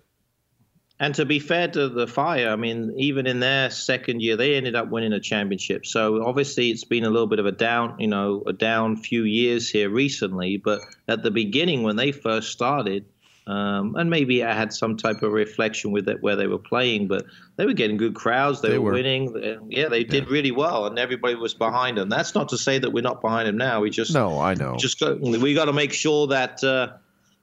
And 1.01 1.15
to 1.15 1.25
be 1.25 1.39
fair 1.39 1.69
to 1.69 1.89
the 1.89 2.09
Fire, 2.09 2.49
I 2.49 2.57
mean, 2.57 2.93
even 2.97 3.27
in 3.27 3.39
their 3.39 3.71
second 3.71 4.21
year, 4.21 4.37
they 4.37 4.57
ended 4.57 4.75
up 4.75 4.89
winning 4.89 5.13
a 5.13 5.21
championship. 5.21 5.87
So 5.87 6.25
obviously, 6.25 6.71
it's 6.71 6.85
been 6.85 7.05
a 7.05 7.11
little 7.11 7.29
bit 7.29 7.39
of 7.39 7.47
a 7.47 7.53
down, 7.53 7.95
you 8.01 8.09
know, 8.09 8.43
a 8.47 8.53
down 8.53 8.97
few 8.97 9.23
years 9.23 9.71
here 9.71 9.91
recently. 9.91 10.57
But 10.57 10.81
at 11.07 11.23
the 11.23 11.31
beginning, 11.31 11.85
when 11.85 11.95
they 11.95 12.11
first 12.11 12.51
started, 12.51 13.05
um, 13.47 13.95
and 13.95 14.11
maybe 14.11 14.45
I 14.45 14.53
had 14.53 14.73
some 14.73 14.97
type 14.97 15.23
of 15.23 15.33
reflection 15.33 15.93
with 15.93 16.09
it 16.09 16.21
where 16.21 16.35
they 16.35 16.49
were 16.49 16.59
playing, 16.59 17.07
but 17.07 17.25
they 17.57 17.65
were 17.65 17.73
getting 17.73 17.97
good 17.97 18.15
crowds. 18.15 18.61
They, 18.61 18.71
they 18.71 18.79
were, 18.79 18.87
were, 18.87 18.93
winning. 18.93 19.69
Yeah, 19.71 19.89
they 19.89 20.03
did 20.03 20.25
yeah. 20.25 20.33
really 20.33 20.51
well, 20.51 20.87
and 20.87 20.99
everybody 20.99 21.37
was 21.37 21.55
behind 21.55 21.97
them. 21.97 22.09
That's 22.09 22.35
not 22.35 22.49
to 22.51 22.59
say 22.59 22.79
that 22.81 22.91
we're 22.91 23.03
not 23.03 23.23
behind 23.23 23.49
them 23.49 23.57
now. 23.57 23.81
We 23.81 23.91
just 23.91 24.13
no, 24.13 24.39
I 24.41 24.55
know. 24.55 24.77
Just 24.77 24.99
got, 24.99 25.21
we 25.21 25.55
got 25.55 25.67
to 25.67 25.73
make 25.73 25.93
sure 25.93 26.27
that. 26.27 26.63
Uh, 26.65 26.89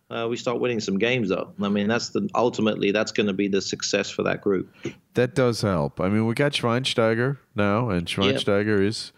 uh, 0.09 0.27
we 0.29 0.37
start 0.37 0.59
winning 0.59 0.79
some 0.79 0.99
games 0.99 1.29
though. 1.29 1.53
I 1.61 1.69
mean, 1.69 1.87
that's 1.87 2.09
the 2.09 2.29
ultimately 2.35 2.91
that's 2.91 3.11
going 3.11 3.27
to 3.27 3.33
be 3.33 3.47
the 3.47 3.61
success 3.61 4.09
for 4.09 4.23
that 4.23 4.41
group. 4.41 4.73
That 5.15 5.33
does 5.33 5.61
help. 5.61 5.99
I 5.99 6.09
mean, 6.09 6.27
we 6.27 6.33
got 6.35 6.51
Schweinsteiger 6.51 7.37
now, 7.55 7.89
and 7.89 8.05
Schweinsteiger 8.05 8.79
yep. 8.79 8.89
is, 8.89 9.11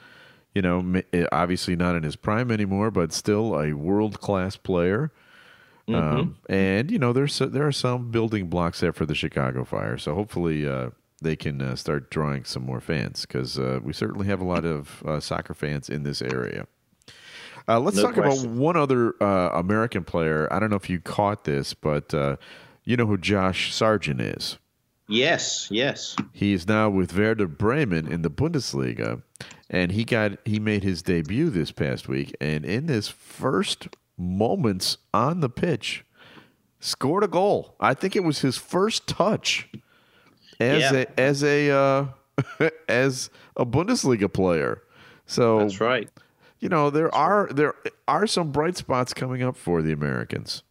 you 0.56 0.62
know, 0.62 1.02
eh, 1.12 1.26
obviously 1.32 1.76
not 1.76 1.95
in 1.95 2.04
his 2.04 2.15
prime 2.15 2.52
anymore, 2.52 2.89
but 2.91 3.12
still 3.12 3.60
a 3.60 3.73
world 3.73 4.21
class 4.21 4.56
player. 4.56 5.12
Mm-hmm. 5.89 6.19
Um, 6.19 6.38
and 6.50 6.89
you 6.89 7.00
know, 7.00 7.12
there's 7.12 7.38
there 7.38 7.67
are 7.67 7.71
some 7.73 8.12
building 8.12 8.47
blocks 8.47 8.80
there 8.80 8.93
for 8.93 9.06
the 9.06 9.15
Chicago 9.15 9.63
Fire. 9.63 9.97
So 9.97 10.15
hopefully. 10.15 10.67
Uh, 10.67 10.91
they 11.19 11.36
can 11.36 11.60
uh, 11.63 11.76
start 11.76 12.12
drawing 12.12 12.43
some 12.43 12.63
more 12.63 12.80
fans 12.80 13.26
because 13.26 13.58
uh, 13.58 13.80
we 13.82 13.91
certainly 13.91 14.28
have 14.28 14.39
a 14.39 14.45
lot 14.45 14.65
of 14.65 15.02
uh, 15.04 15.19
soccer 15.19 15.56
fans 15.56 15.89
in 15.89 16.04
this 16.04 16.21
area. 16.21 16.67
Uh, 17.67 17.80
let's 17.80 17.97
no 17.97 18.03
talk 18.03 18.13
question. 18.13 18.45
about 18.45 18.56
one 18.56 18.77
other 18.77 19.21
uh, 19.21 19.49
American 19.53 20.03
player. 20.03 20.51
I 20.51 20.60
don't 20.60 20.69
know 20.69 20.77
if 20.77 20.89
you 20.89 20.99
caught 20.99 21.43
this, 21.43 21.73
but 21.73 22.13
uh, 22.13 22.38
you 22.86 22.95
know 22.95 23.06
who 23.06 23.17
Josh 23.17 23.73
Sargent 23.73 24.21
is. 24.21 24.58
Yes, 25.10 25.67
yes. 25.69 26.15
He 26.34 26.53
is 26.53 26.67
now 26.67 26.89
with 26.89 27.17
Werder 27.17 27.47
Bremen 27.47 28.12
in 28.12 28.21
the 28.21 28.30
Bundesliga, 28.30 29.21
and 29.69 29.91
he 29.91 30.06
got 30.06 30.38
he 30.45 30.60
made 30.60 30.84
his 30.84 31.01
debut 31.01 31.49
this 31.49 31.71
past 31.71 32.08
week, 32.08 32.36
and 32.39 32.63
in 32.65 32.88
his 32.88 33.10
first 33.10 33.89
moments 34.17 34.97
on 35.13 35.41
the 35.41 35.49
pitch, 35.49 36.06
scored 36.80 37.23
a 37.23 37.27
goal. 37.27 37.75
I 37.80 37.93
think 37.93 38.15
it 38.15 38.23
was 38.23 38.39
his 38.39 38.58
first 38.58 39.08
touch 39.08 39.69
as 40.60 40.82
yeah. 40.84 40.93
a 40.93 41.19
as 41.19 41.43
a 41.43 41.69
uh, 41.69 42.06
as 42.88 43.30
a 43.58 43.65
Bundesliga 43.65 44.32
player. 44.32 44.82
So 45.25 45.60
that's 45.60 45.82
right 45.82 46.10
you 46.60 46.70
know 46.70 46.89
there 46.89 47.13
are 47.13 47.50
there 47.52 47.74
are 48.08 48.28
some 48.28 48.52
bright 48.52 48.78
spots 48.78 49.13
coming 49.13 49.43
up 49.43 49.58
for 49.58 49.82
the 49.82 49.91
Americans. 49.91 50.63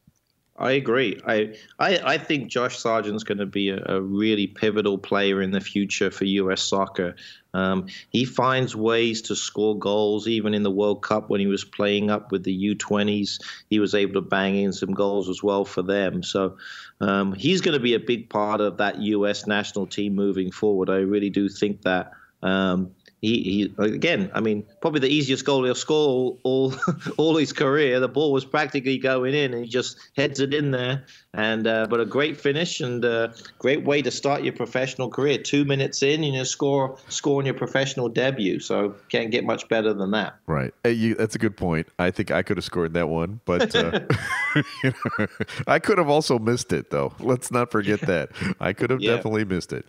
I 0.59 0.73
agree. 0.73 1.21
I 1.27 1.55
I, 1.79 1.99
I 1.99 2.19
think 2.19 2.49
Josh 2.49 2.79
Sargent's 2.79 3.25
going 3.25 3.39
to 3.39 3.47
be 3.47 3.69
a, 3.69 3.83
a, 3.87 4.01
really 4.01 4.47
pivotal 4.47 4.97
player 4.97 5.43
in 5.43 5.51
the 5.51 5.61
future 5.61 6.11
for 6.11 6.25
U.S. 6.25 6.63
soccer. 6.63 7.15
Um, 7.53 7.87
he 8.11 8.25
finds 8.25 8.75
ways 8.75 9.21
to 9.23 9.37
score 9.37 9.79
goals, 9.79 10.27
even 10.27 10.55
in 10.55 10.63
the 10.63 10.71
World 10.71 11.03
Cup 11.03 11.29
when 11.29 11.41
he 11.41 11.47
was 11.47 11.65
playing 11.65 12.11
up 12.11 12.33
with 12.33 12.45
the 12.45 12.75
U20s. 12.75 13.39
He 13.69 13.79
was 13.79 13.95
able 13.95 14.15
to 14.15 14.23
bang 14.23 14.57
in 14.57 14.73
some 14.73 14.93
goals 14.93 15.29
as 15.29 15.43
well 15.43 15.65
for 15.65 15.83
them. 15.83 16.23
So 16.23 16.57
um, 17.01 17.35
he's 17.35 17.61
going 17.61 17.75
to 17.77 17.83
be 17.83 17.95
a 17.95 18.01
big 18.01 18.31
part 18.31 18.61
of 18.61 18.79
that 18.79 18.99
U.S. 19.01 19.47
national 19.47 19.87
team 19.87 20.15
moving 20.15 20.51
forward. 20.51 20.89
I 20.89 20.97
really 20.97 21.31
do 21.31 21.49
think 21.49 21.83
that. 21.83 22.13
Um, 22.43 22.93
he, 23.27 23.43
he 23.43 23.85
again, 23.85 24.31
I 24.35 24.41
mean, 24.41 24.65
probably 24.81 25.01
the 25.01 25.09
easiest 25.09 25.45
goal 25.45 25.65
he'll 25.65 25.75
score 25.75 25.97
all, 25.97 26.39
all, 26.45 26.75
all 27.17 27.37
his 27.37 27.53
career. 27.53 27.99
The 27.99 28.09
ball 28.09 28.33
was 28.33 28.45
practically 28.45 28.99
going 28.99 29.35
in, 29.35 29.53
and 29.53 29.65
he 29.65 29.69
just 29.69 29.99
heads 30.17 30.39
it 30.39 30.55
in 30.55 30.71
there. 30.71 31.05
And 31.35 31.67
uh, 31.67 31.87
but 31.91 32.01
a 32.01 32.07
great 32.07 32.41
finish 32.41 32.81
and 32.81 33.05
a 33.05 33.11
uh, 33.11 33.33
great 33.59 33.85
way 33.85 34.01
to 34.01 34.11
start 34.11 34.43
your 34.43 34.53
professional 34.53 35.11
career. 35.11 35.39
Two 35.39 35.65
minutes 35.65 36.03
in, 36.03 36.23
you 36.23 36.33
know, 36.33 36.45
score 36.45 36.99
on 37.25 37.45
your 37.45 37.55
professional 37.55 38.09
debut. 38.09 38.61
So 38.61 38.95
can't 39.09 39.31
get 39.31 39.45
much 39.45 39.69
better 39.69 39.93
than 39.93 40.13
that. 40.13 40.37
Right. 40.47 40.73
Hey, 40.85 40.93
you, 40.93 41.15
that's 41.17 41.35
a 41.35 41.39
good 41.39 41.57
point. 41.57 41.89
I 41.99 42.11
think 42.11 42.31
I 42.31 42.43
could 42.43 42.57
have 42.57 42.65
scored 42.65 42.95
that 42.95 43.09
one, 43.09 43.41
but 43.45 43.75
uh, 43.75 44.01
you 44.85 44.93
know, 45.19 45.27
I 45.67 45.79
could 45.79 45.99
have 45.99 46.09
also 46.09 46.39
missed 46.39 46.73
it, 46.73 46.91
though. 46.91 47.13
Let's 47.19 47.51
not 47.51 47.71
forget 47.71 48.01
that 48.03 48.31
I 48.61 48.73
could 48.73 48.91
have 48.91 49.01
yeah. 49.01 49.17
definitely 49.17 49.45
missed 49.45 49.73
it. 49.73 49.85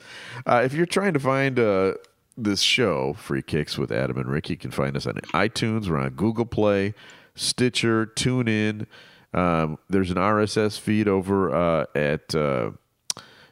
Uh, 0.46 0.64
if 0.66 0.74
you're 0.74 0.86
trying 0.86 1.14
to 1.14 1.20
find 1.20 1.60
uh, 1.60 1.94
this 2.38 2.62
show, 2.62 3.14
Free 3.14 3.42
Kicks 3.42 3.78
with 3.78 3.92
Adam 3.92 4.18
and 4.18 4.30
Rick. 4.30 4.50
You 4.50 4.58
can 4.58 4.72
find 4.72 4.96
us 4.96 5.08
on 5.08 5.16
iTunes. 5.34 5.90
We're 5.90 5.98
on 5.98 6.12
Google 6.12 6.46
Play, 6.46 6.94
Stitcher, 7.36 8.06
TuneIn. 8.06 8.86
Um, 9.34 9.78
there's 9.90 10.12
an 10.12 10.18
RSS 10.18 10.80
feed 10.80 11.08
over 11.08 11.54
uh, 11.54 11.86
at 11.96 12.34
uh, 12.34 12.72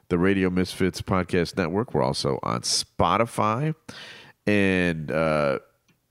the 0.09 0.17
Radio 0.17 0.49
Misfits 0.49 1.01
Podcast 1.01 1.57
Network. 1.57 1.93
We're 1.93 2.03
also 2.03 2.39
on 2.43 2.61
Spotify. 2.61 3.75
And 4.47 5.11
uh, 5.11 5.59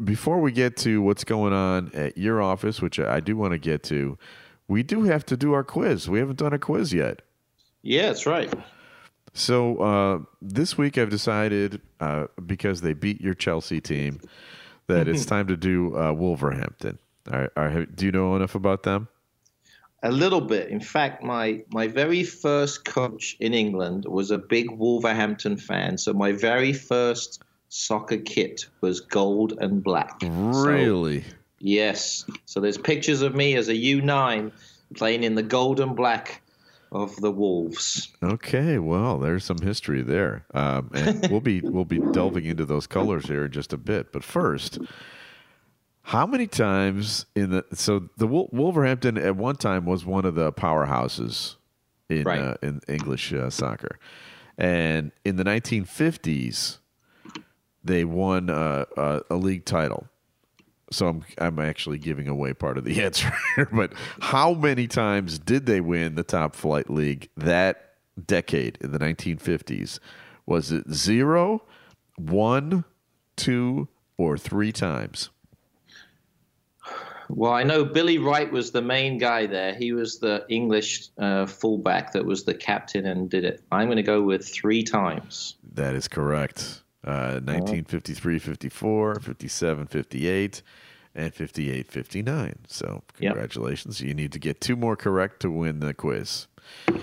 before 0.02 0.40
we 0.40 0.52
get 0.52 0.76
to 0.78 1.00
what's 1.00 1.24
going 1.24 1.52
on 1.52 1.92
at 1.94 2.18
your 2.18 2.42
office, 2.42 2.82
which 2.82 2.98
I 2.98 3.20
do 3.20 3.36
want 3.36 3.52
to 3.52 3.58
get 3.58 3.82
to, 3.84 4.18
we 4.66 4.82
do 4.82 5.04
have 5.04 5.24
to 5.26 5.36
do 5.36 5.52
our 5.52 5.64
quiz. 5.64 6.08
We 6.08 6.18
haven't 6.18 6.38
done 6.38 6.52
a 6.52 6.58
quiz 6.58 6.92
yet. 6.92 7.22
Yeah, 7.82 8.06
that's 8.06 8.26
right. 8.26 8.52
So 9.34 9.78
uh, 9.78 10.18
this 10.40 10.78
week 10.78 10.96
I've 10.96 11.10
decided 11.10 11.80
uh, 12.00 12.26
because 12.46 12.80
they 12.80 12.92
beat 12.92 13.20
your 13.20 13.34
Chelsea 13.34 13.80
team 13.80 14.20
that 14.86 15.08
it's 15.08 15.26
time 15.34 15.48
to 15.48 15.56
do 15.56 15.96
uh, 15.96 16.12
Wolverhampton. 16.12 16.98
Are, 17.30 17.50
are, 17.56 17.84
do 17.84 18.06
you 18.06 18.12
know 18.12 18.36
enough 18.36 18.54
about 18.54 18.84
them? 18.84 19.08
A 20.02 20.12
little 20.12 20.42
bit. 20.42 20.68
In 20.68 20.80
fact, 20.80 21.22
my 21.22 21.64
my 21.70 21.88
very 21.88 22.24
first 22.24 22.84
coach 22.84 23.36
in 23.40 23.54
England 23.54 24.04
was 24.04 24.30
a 24.30 24.36
big 24.36 24.70
Wolverhampton 24.70 25.56
fan. 25.56 25.96
So 25.96 26.12
my 26.12 26.32
very 26.32 26.74
first 26.74 27.42
soccer 27.70 28.18
kit 28.18 28.66
was 28.82 29.00
gold 29.00 29.54
and 29.58 29.82
black. 29.82 30.20
Really? 30.22 31.22
So, 31.22 31.28
yes. 31.58 32.24
So 32.44 32.60
there's 32.60 32.76
pictures 32.76 33.22
of 33.22 33.34
me 33.34 33.56
as 33.56 33.68
a 33.68 33.74
U9 33.74 34.52
playing 34.94 35.24
in 35.24 35.34
the 35.34 35.42
gold 35.42 35.80
and 35.80 35.96
black 35.96 36.42
of 36.94 37.16
the 37.16 37.30
Wolves. 37.30 38.12
Okay, 38.22 38.78
well, 38.78 39.18
there's 39.18 39.44
some 39.44 39.58
history 39.58 40.00
there, 40.00 40.46
um, 40.54 40.90
and 40.94 41.26
we'll 41.30 41.40
be 41.40 41.60
we'll 41.60 41.84
be 41.84 41.98
delving 41.98 42.46
into 42.46 42.64
those 42.64 42.86
colors 42.86 43.26
here 43.26 43.44
in 43.44 43.50
just 43.50 43.72
a 43.72 43.76
bit. 43.76 44.12
But 44.12 44.22
first, 44.22 44.78
how 46.02 46.24
many 46.24 46.46
times 46.46 47.26
in 47.34 47.50
the 47.50 47.64
so 47.72 48.08
the 48.16 48.28
Wolverhampton 48.28 49.18
at 49.18 49.36
one 49.36 49.56
time 49.56 49.84
was 49.84 50.06
one 50.06 50.24
of 50.24 50.36
the 50.36 50.52
powerhouses 50.52 51.56
in 52.08 52.22
right. 52.22 52.40
uh, 52.40 52.54
in 52.62 52.80
English 52.88 53.32
uh, 53.32 53.50
soccer, 53.50 53.98
and 54.56 55.10
in 55.24 55.36
the 55.36 55.44
1950s 55.44 56.78
they 57.82 58.04
won 58.04 58.48
uh, 58.48 58.84
a 59.28 59.34
league 59.34 59.64
title. 59.64 60.08
So 60.94 61.08
I'm 61.08 61.24
I'm 61.38 61.58
actually 61.58 61.98
giving 61.98 62.28
away 62.28 62.54
part 62.54 62.78
of 62.78 62.84
the 62.84 63.02
answer 63.02 63.32
here. 63.56 63.68
But 63.72 63.92
how 64.20 64.54
many 64.54 64.86
times 64.86 65.38
did 65.38 65.66
they 65.66 65.80
win 65.80 66.14
the 66.14 66.22
top 66.22 66.54
flight 66.54 66.90
league 66.90 67.28
that 67.36 67.94
decade 68.26 68.78
in 68.80 68.92
the 68.92 68.98
1950s? 68.98 69.98
Was 70.46 70.70
it 70.70 70.90
zero, 70.92 71.62
one, 72.16 72.84
two, 73.36 73.88
or 74.16 74.36
three 74.38 74.72
times? 74.72 75.30
Well, 77.30 77.52
I 77.52 77.62
know 77.62 77.84
Billy 77.84 78.18
Wright 78.18 78.52
was 78.52 78.70
the 78.70 78.82
main 78.82 79.16
guy 79.16 79.46
there. 79.46 79.74
He 79.74 79.92
was 79.92 80.18
the 80.18 80.44
English 80.50 81.08
uh, 81.18 81.46
fullback 81.46 82.12
that 82.12 82.24
was 82.24 82.44
the 82.44 82.54
captain 82.54 83.06
and 83.06 83.30
did 83.30 83.44
it. 83.44 83.62
I'm 83.72 83.86
going 83.86 83.96
to 83.96 84.02
go 84.02 84.22
with 84.22 84.46
three 84.46 84.82
times. 84.82 85.56
That 85.72 85.94
is 85.94 86.06
correct. 86.06 86.82
Uh, 87.04 87.36
1953, 87.44 88.38
54, 88.38 89.16
57, 89.16 89.86
58, 89.86 90.62
and 91.14 91.34
58, 91.34 91.92
59. 91.92 92.54
So, 92.66 93.02
congratulations. 93.18 94.00
Yep. 94.00 94.08
You 94.08 94.14
need 94.14 94.32
to 94.32 94.38
get 94.38 94.62
two 94.62 94.74
more 94.74 94.96
correct 94.96 95.40
to 95.40 95.50
win 95.50 95.80
the 95.80 95.92
quiz. 95.92 96.46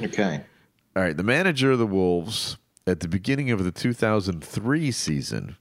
Okay. 0.02 0.42
All 0.96 1.04
right. 1.04 1.16
The 1.16 1.24
manager 1.24 1.72
of 1.72 1.80
the 1.80 1.86
Wolves 1.86 2.58
at 2.88 3.02
the 3.02 3.08
beginning 3.08 3.52
of 3.52 3.64
the 3.64 3.72
2003 3.72 4.92
season 4.92 5.58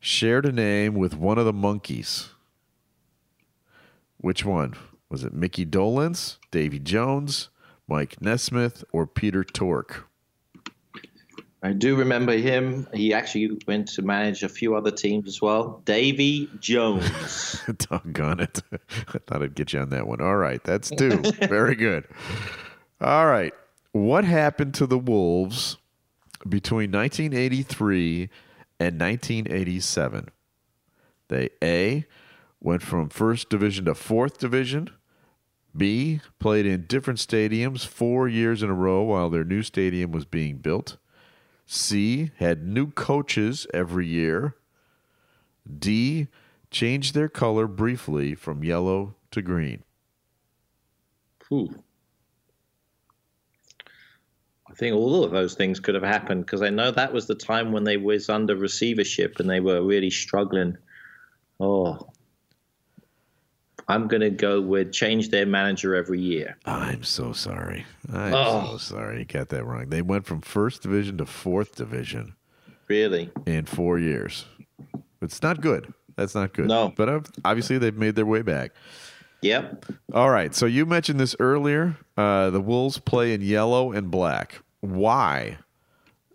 shared 0.00 0.44
a 0.44 0.52
name 0.52 0.94
with 0.94 1.14
one 1.14 1.38
of 1.38 1.44
the 1.44 1.52
Monkees. 1.52 2.30
Which 4.16 4.44
one? 4.44 4.74
Was 5.08 5.24
it 5.24 5.32
Mickey 5.32 5.64
Dolenz, 5.64 6.38
Davy 6.50 6.78
Jones, 6.78 7.48
Mike 7.86 8.20
Nesmith, 8.20 8.84
or 8.92 9.06
Peter 9.06 9.44
Tork? 9.44 10.09
I 11.62 11.72
do 11.72 11.94
remember 11.94 12.32
him. 12.32 12.88
He 12.94 13.12
actually 13.12 13.58
went 13.66 13.88
to 13.88 14.02
manage 14.02 14.42
a 14.42 14.48
few 14.48 14.74
other 14.76 14.90
teams 14.90 15.28
as 15.28 15.42
well. 15.42 15.82
Davy 15.84 16.48
Jones. 16.58 17.60
Doggone 17.76 18.40
it. 18.40 18.62
I 18.72 19.18
thought 19.26 19.42
I'd 19.42 19.54
get 19.54 19.74
you 19.74 19.80
on 19.80 19.90
that 19.90 20.06
one. 20.06 20.22
All 20.22 20.36
right. 20.36 20.62
That's 20.64 20.88
two. 20.88 21.18
Very 21.48 21.74
good. 21.74 22.06
All 23.00 23.26
right. 23.26 23.52
What 23.92 24.24
happened 24.24 24.72
to 24.74 24.86
the 24.86 24.98
Wolves 24.98 25.76
between 26.48 26.92
1983 26.92 28.30
and 28.78 28.98
1987? 28.98 30.28
They 31.28 31.50
A 31.62 32.06
went 32.60 32.82
from 32.82 33.10
first 33.10 33.50
division 33.50 33.84
to 33.84 33.94
fourth 33.94 34.38
division. 34.38 34.88
B 35.76 36.20
played 36.38 36.64
in 36.66 36.86
different 36.86 37.18
stadiums 37.18 37.86
four 37.86 38.28
years 38.28 38.62
in 38.62 38.70
a 38.70 38.74
row 38.74 39.02
while 39.02 39.28
their 39.28 39.44
new 39.44 39.62
stadium 39.62 40.10
was 40.10 40.24
being 40.24 40.56
built. 40.56 40.96
C 41.72 42.32
had 42.38 42.66
new 42.66 42.90
coaches 42.90 43.64
every 43.72 44.04
year. 44.04 44.56
D 45.78 46.26
changed 46.68 47.14
their 47.14 47.28
color 47.28 47.68
briefly 47.68 48.34
from 48.34 48.64
yellow 48.64 49.14
to 49.30 49.40
green. 49.40 49.84
Ooh. 51.52 51.72
I 54.68 54.74
think 54.74 54.96
all 54.96 55.22
of 55.22 55.30
those 55.30 55.54
things 55.54 55.78
could 55.78 55.94
have 55.94 56.02
happened 56.02 56.44
because 56.44 56.60
I 56.60 56.70
know 56.70 56.90
that 56.90 57.12
was 57.12 57.28
the 57.28 57.36
time 57.36 57.70
when 57.70 57.84
they 57.84 57.96
was 57.96 58.28
under 58.28 58.56
receivership 58.56 59.38
and 59.38 59.48
they 59.48 59.60
were 59.60 59.80
really 59.80 60.10
struggling. 60.10 60.76
Oh, 61.60 62.10
I'm 63.90 64.06
going 64.06 64.20
to 64.20 64.30
go 64.30 64.60
with 64.60 64.92
change 64.92 65.30
their 65.30 65.46
manager 65.46 65.96
every 65.96 66.20
year. 66.20 66.56
I'm 66.64 67.02
so 67.02 67.32
sorry. 67.32 67.84
I'm 68.12 68.32
oh. 68.32 68.68
so 68.72 68.78
sorry. 68.78 69.18
You 69.18 69.24
got 69.24 69.48
that 69.48 69.64
wrong. 69.64 69.88
They 69.88 70.00
went 70.00 70.26
from 70.26 70.42
first 70.42 70.82
division 70.82 71.18
to 71.18 71.26
fourth 71.26 71.74
division. 71.74 72.36
Really? 72.86 73.30
In 73.46 73.66
four 73.66 73.98
years. 73.98 74.44
It's 75.20 75.42
not 75.42 75.60
good. 75.60 75.92
That's 76.14 76.36
not 76.36 76.52
good. 76.52 76.68
No. 76.68 76.92
But 76.94 77.28
obviously, 77.44 77.78
they've 77.78 77.96
made 77.96 78.14
their 78.14 78.26
way 78.26 78.42
back. 78.42 78.72
Yep. 79.42 79.86
All 80.12 80.30
right. 80.30 80.54
So 80.54 80.66
you 80.66 80.86
mentioned 80.86 81.18
this 81.18 81.34
earlier. 81.40 81.96
Uh, 82.16 82.50
the 82.50 82.60
Wolves 82.60 82.98
play 82.98 83.34
in 83.34 83.40
yellow 83.40 83.90
and 83.90 84.08
black. 84.10 84.60
Why 84.80 85.58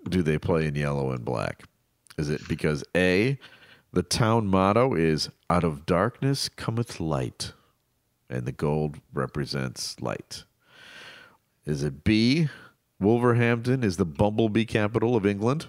do 0.09 0.21
they 0.21 0.37
play 0.37 0.65
in 0.65 0.75
yellow 0.75 1.11
and 1.11 1.23
black? 1.23 1.63
Is 2.17 2.29
it 2.29 2.41
because 2.49 2.83
A, 2.97 3.39
the 3.93 4.03
town 4.03 4.47
motto 4.47 4.93
is 4.93 5.29
Out 5.49 5.63
of 5.63 5.85
darkness 5.85 6.49
cometh 6.49 6.99
light, 6.99 7.53
and 8.29 8.45
the 8.45 8.51
gold 8.51 8.99
represents 9.13 10.01
light. 10.01 10.43
Is 11.65 11.83
it 11.83 12.03
B? 12.03 12.49
Wolverhampton 12.99 13.83
is 13.83 13.97
the 13.97 14.05
bumblebee 14.05 14.65
capital 14.65 15.15
of 15.15 15.25
England. 15.25 15.67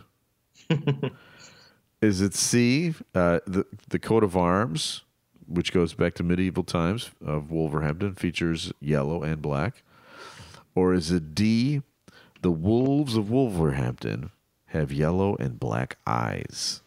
is 2.00 2.22
it 2.22 2.34
C? 2.34 2.94
Uh, 3.14 3.40
the 3.46 3.66
the 3.88 3.98
coat 3.98 4.24
of 4.24 4.34
arms, 4.34 5.02
which 5.46 5.72
goes 5.74 5.92
back 5.92 6.14
to 6.14 6.22
medieval 6.22 6.64
times 6.64 7.10
of 7.24 7.50
Wolverhampton, 7.50 8.14
features 8.14 8.72
yellow 8.80 9.22
and 9.22 9.42
black. 9.42 9.82
Or 10.74 10.94
is 10.94 11.10
it 11.10 11.34
D? 11.34 11.82
The 12.40 12.50
wolves 12.50 13.16
of 13.16 13.30
Wolverhampton 13.30 14.30
have 14.66 14.92
yellow 14.92 15.36
and 15.36 15.60
black 15.60 15.98
eyes. 16.06 16.82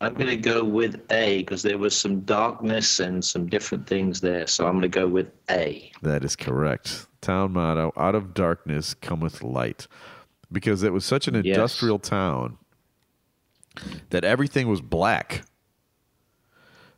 I'm 0.00 0.14
going 0.14 0.28
to 0.28 0.36
go 0.36 0.64
with 0.64 1.00
A 1.10 1.38
because 1.38 1.62
there 1.62 1.76
was 1.76 1.94
some 1.94 2.20
darkness 2.20 3.00
and 3.00 3.22
some 3.22 3.46
different 3.46 3.86
things 3.86 4.20
there. 4.20 4.46
So 4.46 4.66
I'm 4.66 4.72
going 4.72 4.82
to 4.82 4.88
go 4.88 5.06
with 5.06 5.30
A. 5.50 5.92
That 6.02 6.24
is 6.24 6.36
correct. 6.36 7.06
Town 7.20 7.52
motto 7.52 7.92
Out 7.96 8.14
of 8.14 8.32
darkness 8.32 8.94
cometh 8.94 9.42
light. 9.42 9.86
Because 10.50 10.82
it 10.82 10.92
was 10.92 11.04
such 11.04 11.28
an 11.28 11.36
industrial 11.36 12.00
yes. 12.02 12.08
town 12.08 12.58
that 14.08 14.24
everything 14.24 14.68
was 14.68 14.80
black 14.80 15.44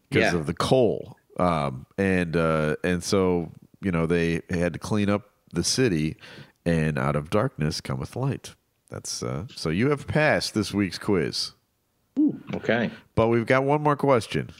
because 0.08 0.32
yeah. 0.32 0.38
of 0.38 0.46
the 0.46 0.54
coal. 0.54 1.16
Um, 1.38 1.86
and 1.98 2.36
uh, 2.36 2.76
and 2.84 3.02
so 3.02 3.50
you 3.82 3.90
know 3.90 4.06
they 4.06 4.42
had 4.50 4.72
to 4.74 4.78
clean 4.78 5.10
up 5.10 5.30
the 5.52 5.64
city, 5.64 6.16
and 6.64 6.98
out 6.98 7.16
of 7.16 7.30
darkness 7.30 7.80
cometh 7.80 8.16
light. 8.16 8.54
That's 8.90 9.22
uh, 9.22 9.46
so 9.54 9.70
you 9.70 9.90
have 9.90 10.06
passed 10.06 10.54
this 10.54 10.72
week's 10.72 10.98
quiz. 10.98 11.52
Ooh, 12.18 12.40
okay. 12.54 12.90
But 13.14 13.28
we've 13.28 13.46
got 13.46 13.64
one 13.64 13.82
more 13.82 13.96
question 13.96 14.50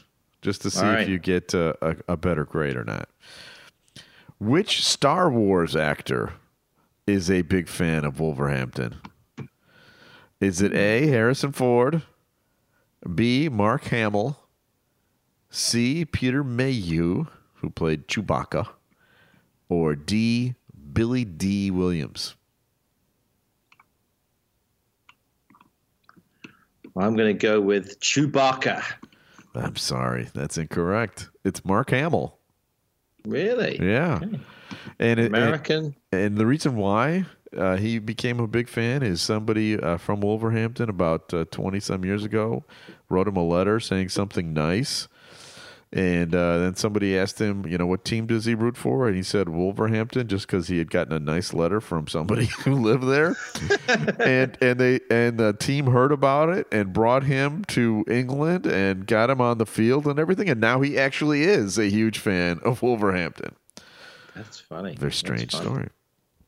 just 0.41 0.61
to 0.63 0.71
see 0.71 0.81
right. 0.81 1.01
if 1.01 1.09
you 1.09 1.19
get 1.19 1.53
a, 1.53 1.77
a, 1.81 1.95
a 2.09 2.17
better 2.17 2.45
grade 2.45 2.75
or 2.75 2.83
not. 2.83 3.09
Which 4.39 4.83
Star 4.83 5.31
Wars 5.31 5.75
actor 5.75 6.33
is 7.07 7.31
a 7.31 7.43
big 7.43 7.67
fan 7.67 8.03
of 8.03 8.19
Wolverhampton? 8.19 8.95
Is 10.41 10.61
it 10.61 10.73
A, 10.73 11.07
Harrison 11.07 11.53
Ford, 11.53 12.01
B, 13.15 13.47
Mark 13.47 13.85
Hamill, 13.85 14.37
C, 15.49 16.03
Peter 16.03 16.43
Mayhew, 16.43 17.27
who 17.55 17.69
played 17.69 18.07
Chewbacca, 18.07 18.67
or 19.69 19.95
D, 19.95 20.55
Billy 20.91 21.23
Dee 21.23 21.71
Williams? 21.71 22.35
I'm 26.95 27.15
going 27.15 27.29
to 27.29 27.33
go 27.33 27.59
with 27.59 27.99
Chewbacca. 27.99 28.83
I'm 29.55 29.75
sorry, 29.75 30.29
that's 30.33 30.57
incorrect. 30.57 31.29
It's 31.43 31.63
Mark 31.65 31.89
Hamill. 31.91 32.37
Really? 33.25 33.79
Yeah. 33.81 34.19
Okay. 34.21 34.39
And 34.99 35.19
American. 35.19 35.95
and, 36.11 36.21
and, 36.21 36.37
the 36.37 36.45
reason 36.45 36.75
why 36.75 37.25
uh, 37.55 37.77
he 37.77 37.99
became 37.99 38.39
a 38.39 38.47
big 38.47 38.67
fan 38.67 39.03
is 39.03 39.21
somebody 39.21 39.79
uh, 39.79 39.97
from 39.97 40.21
Wolverhampton 40.21 40.89
about 40.89 41.29
twenty 41.51 41.77
uh, 41.77 41.81
some 41.81 42.03
years 42.03 42.23
ago 42.23 42.63
wrote 43.09 43.27
him 43.27 43.37
a 43.37 43.43
letter 43.43 43.79
saying 43.79 44.09
something 44.09 44.53
nice, 44.53 45.07
and 45.93 46.33
uh, 46.33 46.57
then 46.57 46.75
somebody 46.75 47.15
asked 47.15 47.39
him, 47.39 47.67
you 47.67 47.77
know, 47.77 47.85
what 47.85 48.03
team 48.03 48.25
does 48.25 48.45
he 48.45 48.55
root 48.55 48.75
for? 48.75 49.07
And 49.07 49.15
he 49.15 49.21
said 49.21 49.47
Wolverhampton, 49.47 50.27
just 50.27 50.47
because 50.47 50.67
he 50.67 50.79
had 50.79 50.89
gotten 50.89 51.13
a 51.13 51.19
nice 51.19 51.53
letter 51.53 51.79
from 51.79 52.07
somebody 52.07 52.45
who 52.63 52.73
lived 52.73 53.03
there. 53.03 53.35
and 54.19 54.57
and 54.59 54.79
they 54.79 55.01
and 55.11 55.37
the 55.37 55.53
team 55.53 55.85
heard 55.85 56.11
about 56.11 56.49
it 56.49 56.65
and 56.71 56.91
brought 56.93 57.25
him 57.25 57.63
to 57.65 58.03
England 58.09 58.65
and 58.65 59.05
got 59.05 59.29
him 59.29 59.39
on 59.39 59.59
the 59.59 59.67
field 59.67 60.07
and 60.07 60.17
everything. 60.17 60.49
And 60.49 60.59
now 60.59 60.81
he 60.81 60.97
actually 60.97 61.43
is 61.43 61.77
a 61.77 61.85
huge 61.85 62.17
fan 62.17 62.59
of 62.63 62.81
Wolverhampton. 62.81 63.53
That's 64.35 64.59
funny. 64.59 64.95
Very 64.95 65.11
strange 65.11 65.53
story. 65.53 65.89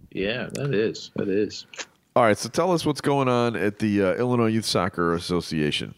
Yeah, 0.10 0.49
that 0.53 0.73
is. 0.73 1.12
That 1.17 1.29
is. 1.29 1.67
All 2.15 2.23
right, 2.23 2.38
so 2.38 2.49
tell 2.49 2.71
us 2.71 2.84
what's 2.84 3.01
going 3.01 3.27
on 3.27 3.55
at 3.55 3.77
the 3.77 4.01
uh, 4.01 4.13
Illinois 4.13 4.47
Youth 4.47 4.65
Soccer 4.65 5.13
Association. 5.13 5.93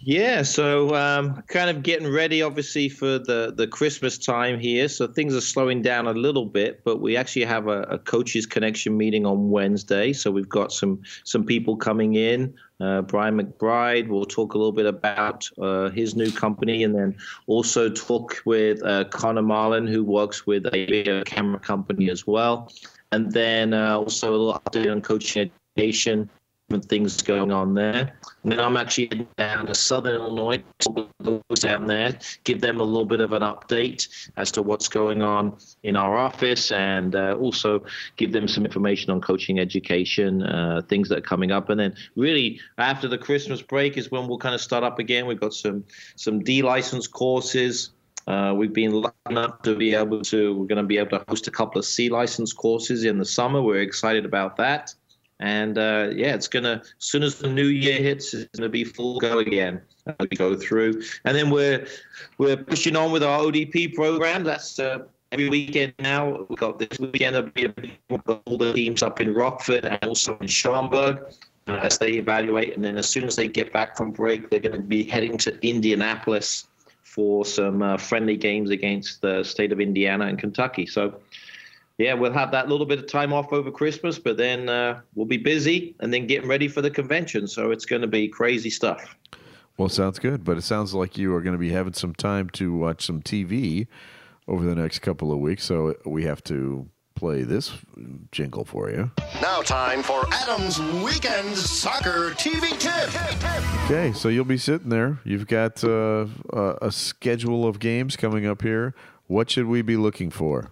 Yeah, 0.00 0.42
so 0.42 0.94
um, 0.94 1.42
kind 1.48 1.68
of 1.68 1.82
getting 1.82 2.10
ready, 2.10 2.42
obviously, 2.42 2.88
for 2.88 3.18
the, 3.18 3.52
the 3.54 3.66
Christmas 3.66 4.16
time 4.16 4.58
here. 4.58 4.88
So 4.88 5.06
things 5.06 5.34
are 5.34 5.40
slowing 5.40 5.82
down 5.82 6.06
a 6.06 6.12
little 6.12 6.46
bit, 6.46 6.82
but 6.84 7.00
we 7.00 7.16
actually 7.16 7.44
have 7.44 7.68
a, 7.68 7.82
a 7.82 7.98
coaches 7.98 8.46
connection 8.46 8.96
meeting 8.96 9.26
on 9.26 9.50
Wednesday. 9.50 10.12
So 10.12 10.30
we've 10.30 10.48
got 10.48 10.72
some 10.72 11.02
some 11.24 11.44
people 11.44 11.76
coming 11.76 12.14
in. 12.14 12.54
Uh, 12.80 13.02
Brian 13.02 13.38
McBride 13.38 14.08
will 14.08 14.24
talk 14.24 14.54
a 14.54 14.58
little 14.58 14.72
bit 14.72 14.86
about 14.86 15.48
uh, 15.60 15.90
his 15.90 16.14
new 16.14 16.30
company, 16.30 16.84
and 16.84 16.94
then 16.94 17.16
also 17.46 17.90
talk 17.90 18.40
with 18.44 18.82
uh, 18.84 19.04
Connor 19.10 19.42
Marlin, 19.42 19.86
who 19.86 20.04
works 20.04 20.46
with 20.46 20.66
a 20.66 20.86
video 20.86 21.22
camera 21.24 21.58
company 21.58 22.08
as 22.08 22.26
well. 22.26 22.72
And 23.10 23.32
then 23.32 23.74
uh, 23.74 23.96
also 23.98 24.30
a 24.30 24.32
little 24.32 24.62
update 24.66 24.90
on 24.90 25.00
coaching 25.00 25.50
education 25.76 26.30
different 26.68 26.88
things 26.88 27.22
going 27.22 27.50
on 27.50 27.72
there. 27.72 28.12
And 28.42 28.52
then 28.52 28.60
I'm 28.60 28.76
actually 28.76 29.26
down 29.38 29.66
to 29.66 29.74
Southern 29.74 30.16
Illinois, 30.16 30.62
down 31.54 31.86
there, 31.86 32.18
give 32.44 32.60
them 32.60 32.78
a 32.78 32.82
little 32.82 33.06
bit 33.06 33.20
of 33.20 33.32
an 33.32 33.40
update 33.40 34.08
as 34.36 34.52
to 34.52 34.62
what's 34.62 34.86
going 34.86 35.22
on 35.22 35.56
in 35.82 35.96
our 35.96 36.16
office, 36.16 36.70
and 36.70 37.16
uh, 37.16 37.36
also 37.40 37.82
give 38.16 38.32
them 38.32 38.46
some 38.46 38.66
information 38.66 39.10
on 39.10 39.20
coaching 39.22 39.58
education, 39.58 40.42
uh, 40.42 40.82
things 40.88 41.08
that 41.08 41.18
are 41.18 41.22
coming 41.22 41.52
up. 41.52 41.70
And 41.70 41.80
then 41.80 41.94
really 42.16 42.60
after 42.76 43.08
the 43.08 43.18
Christmas 43.18 43.62
break 43.62 43.96
is 43.96 44.10
when 44.10 44.28
we'll 44.28 44.38
kind 44.38 44.54
of 44.54 44.60
start 44.60 44.84
up 44.84 44.98
again. 44.98 45.26
We've 45.26 45.40
got 45.40 45.54
some 45.54 45.84
some 46.16 46.40
D 46.40 46.60
license 46.62 47.06
courses. 47.06 47.90
Uh, 48.26 48.52
we've 48.54 48.74
been 48.74 48.92
lucky 48.92 49.16
enough 49.30 49.62
to 49.62 49.74
be 49.74 49.94
able 49.94 50.20
to. 50.20 50.54
We're 50.54 50.66
going 50.66 50.82
to 50.82 50.82
be 50.82 50.98
able 50.98 51.18
to 51.18 51.24
host 51.28 51.48
a 51.48 51.50
couple 51.50 51.78
of 51.78 51.86
C 51.86 52.10
license 52.10 52.52
courses 52.52 53.04
in 53.04 53.16
the 53.16 53.24
summer. 53.24 53.62
We're 53.62 53.80
excited 53.80 54.26
about 54.26 54.56
that. 54.56 54.94
And 55.40 55.78
uh, 55.78 56.10
yeah, 56.14 56.34
it's 56.34 56.48
gonna 56.48 56.82
as 56.84 56.92
soon 56.98 57.22
as 57.22 57.36
the 57.36 57.48
new 57.48 57.66
year 57.66 58.00
hits, 58.00 58.34
it's 58.34 58.58
gonna 58.58 58.68
be 58.68 58.84
full 58.84 59.20
go 59.20 59.38
again 59.38 59.80
we 60.20 60.28
go 60.28 60.54
through. 60.54 61.02
And 61.24 61.36
then 61.36 61.50
we're 61.50 61.86
we're 62.38 62.56
pushing 62.56 62.96
on 62.96 63.12
with 63.12 63.22
our 63.22 63.40
ODP 63.40 63.94
program. 63.94 64.44
That's 64.44 64.78
uh, 64.78 65.00
every 65.32 65.48
weekend 65.48 65.94
now. 65.98 66.46
We've 66.48 66.58
got 66.58 66.78
this 66.78 66.98
weekend 66.98 67.36
of 67.36 67.52
all 68.46 68.58
the 68.58 68.72
teams 68.72 69.02
up 69.02 69.20
in 69.20 69.34
Rockford 69.34 69.84
and 69.84 69.98
also 70.04 70.36
in 70.38 70.46
Schaumburg 70.46 71.18
uh, 71.66 71.72
as 71.82 71.98
they 71.98 72.12
evaluate. 72.12 72.74
And 72.74 72.84
then 72.84 72.96
as 72.96 73.08
soon 73.08 73.24
as 73.24 73.36
they 73.36 73.48
get 73.48 73.72
back 73.72 73.96
from 73.96 74.10
break, 74.10 74.50
they're 74.50 74.60
going 74.60 74.76
to 74.76 74.80
be 74.80 75.04
heading 75.04 75.36
to 75.38 75.58
Indianapolis 75.66 76.68
for 77.02 77.44
some 77.44 77.82
uh, 77.82 77.96
friendly 77.96 78.36
games 78.36 78.70
against 78.70 79.20
the 79.20 79.42
state 79.42 79.72
of 79.72 79.80
Indiana 79.80 80.26
and 80.26 80.38
Kentucky. 80.38 80.86
So 80.86 81.20
yeah, 81.98 82.14
we'll 82.14 82.32
have 82.32 82.52
that 82.52 82.68
little 82.68 82.86
bit 82.86 83.00
of 83.00 83.08
time 83.08 83.32
off 83.32 83.52
over 83.52 83.72
Christmas, 83.72 84.20
but 84.20 84.36
then 84.36 84.68
uh, 84.68 85.00
we'll 85.16 85.26
be 85.26 85.36
busy 85.36 85.96
and 85.98 86.14
then 86.14 86.28
getting 86.28 86.48
ready 86.48 86.68
for 86.68 86.80
the 86.80 86.90
convention. 86.90 87.48
So 87.48 87.72
it's 87.72 87.84
going 87.84 88.02
to 88.02 88.08
be 88.08 88.28
crazy 88.28 88.70
stuff. 88.70 89.16
Well, 89.76 89.88
sounds 89.88 90.20
good, 90.20 90.44
but 90.44 90.56
it 90.56 90.62
sounds 90.62 90.94
like 90.94 91.18
you 91.18 91.34
are 91.34 91.40
going 91.40 91.54
to 91.54 91.58
be 91.58 91.70
having 91.70 91.92
some 91.92 92.14
time 92.14 92.50
to 92.50 92.72
watch 92.72 93.04
some 93.04 93.20
TV 93.20 93.88
over 94.46 94.64
the 94.64 94.76
next 94.76 95.00
couple 95.00 95.32
of 95.32 95.38
weeks. 95.38 95.64
So 95.64 95.96
we 96.04 96.24
have 96.24 96.42
to 96.44 96.88
play 97.16 97.42
this 97.42 97.72
jingle 98.30 98.64
for 98.64 98.90
you. 98.90 99.10
Now, 99.42 99.60
time 99.62 100.04
for 100.04 100.24
Adam's 100.32 100.80
Weekend 101.02 101.56
Soccer 101.56 102.30
TV 102.30 102.78
Tip. 102.78 103.84
Okay, 103.84 104.12
so 104.12 104.28
you'll 104.28 104.44
be 104.44 104.58
sitting 104.58 104.88
there. 104.88 105.18
You've 105.24 105.48
got 105.48 105.82
uh, 105.82 106.26
a 106.52 106.92
schedule 106.92 107.66
of 107.66 107.80
games 107.80 108.14
coming 108.14 108.46
up 108.46 108.62
here. 108.62 108.94
What 109.26 109.50
should 109.50 109.66
we 109.66 109.82
be 109.82 109.96
looking 109.96 110.30
for? 110.30 110.70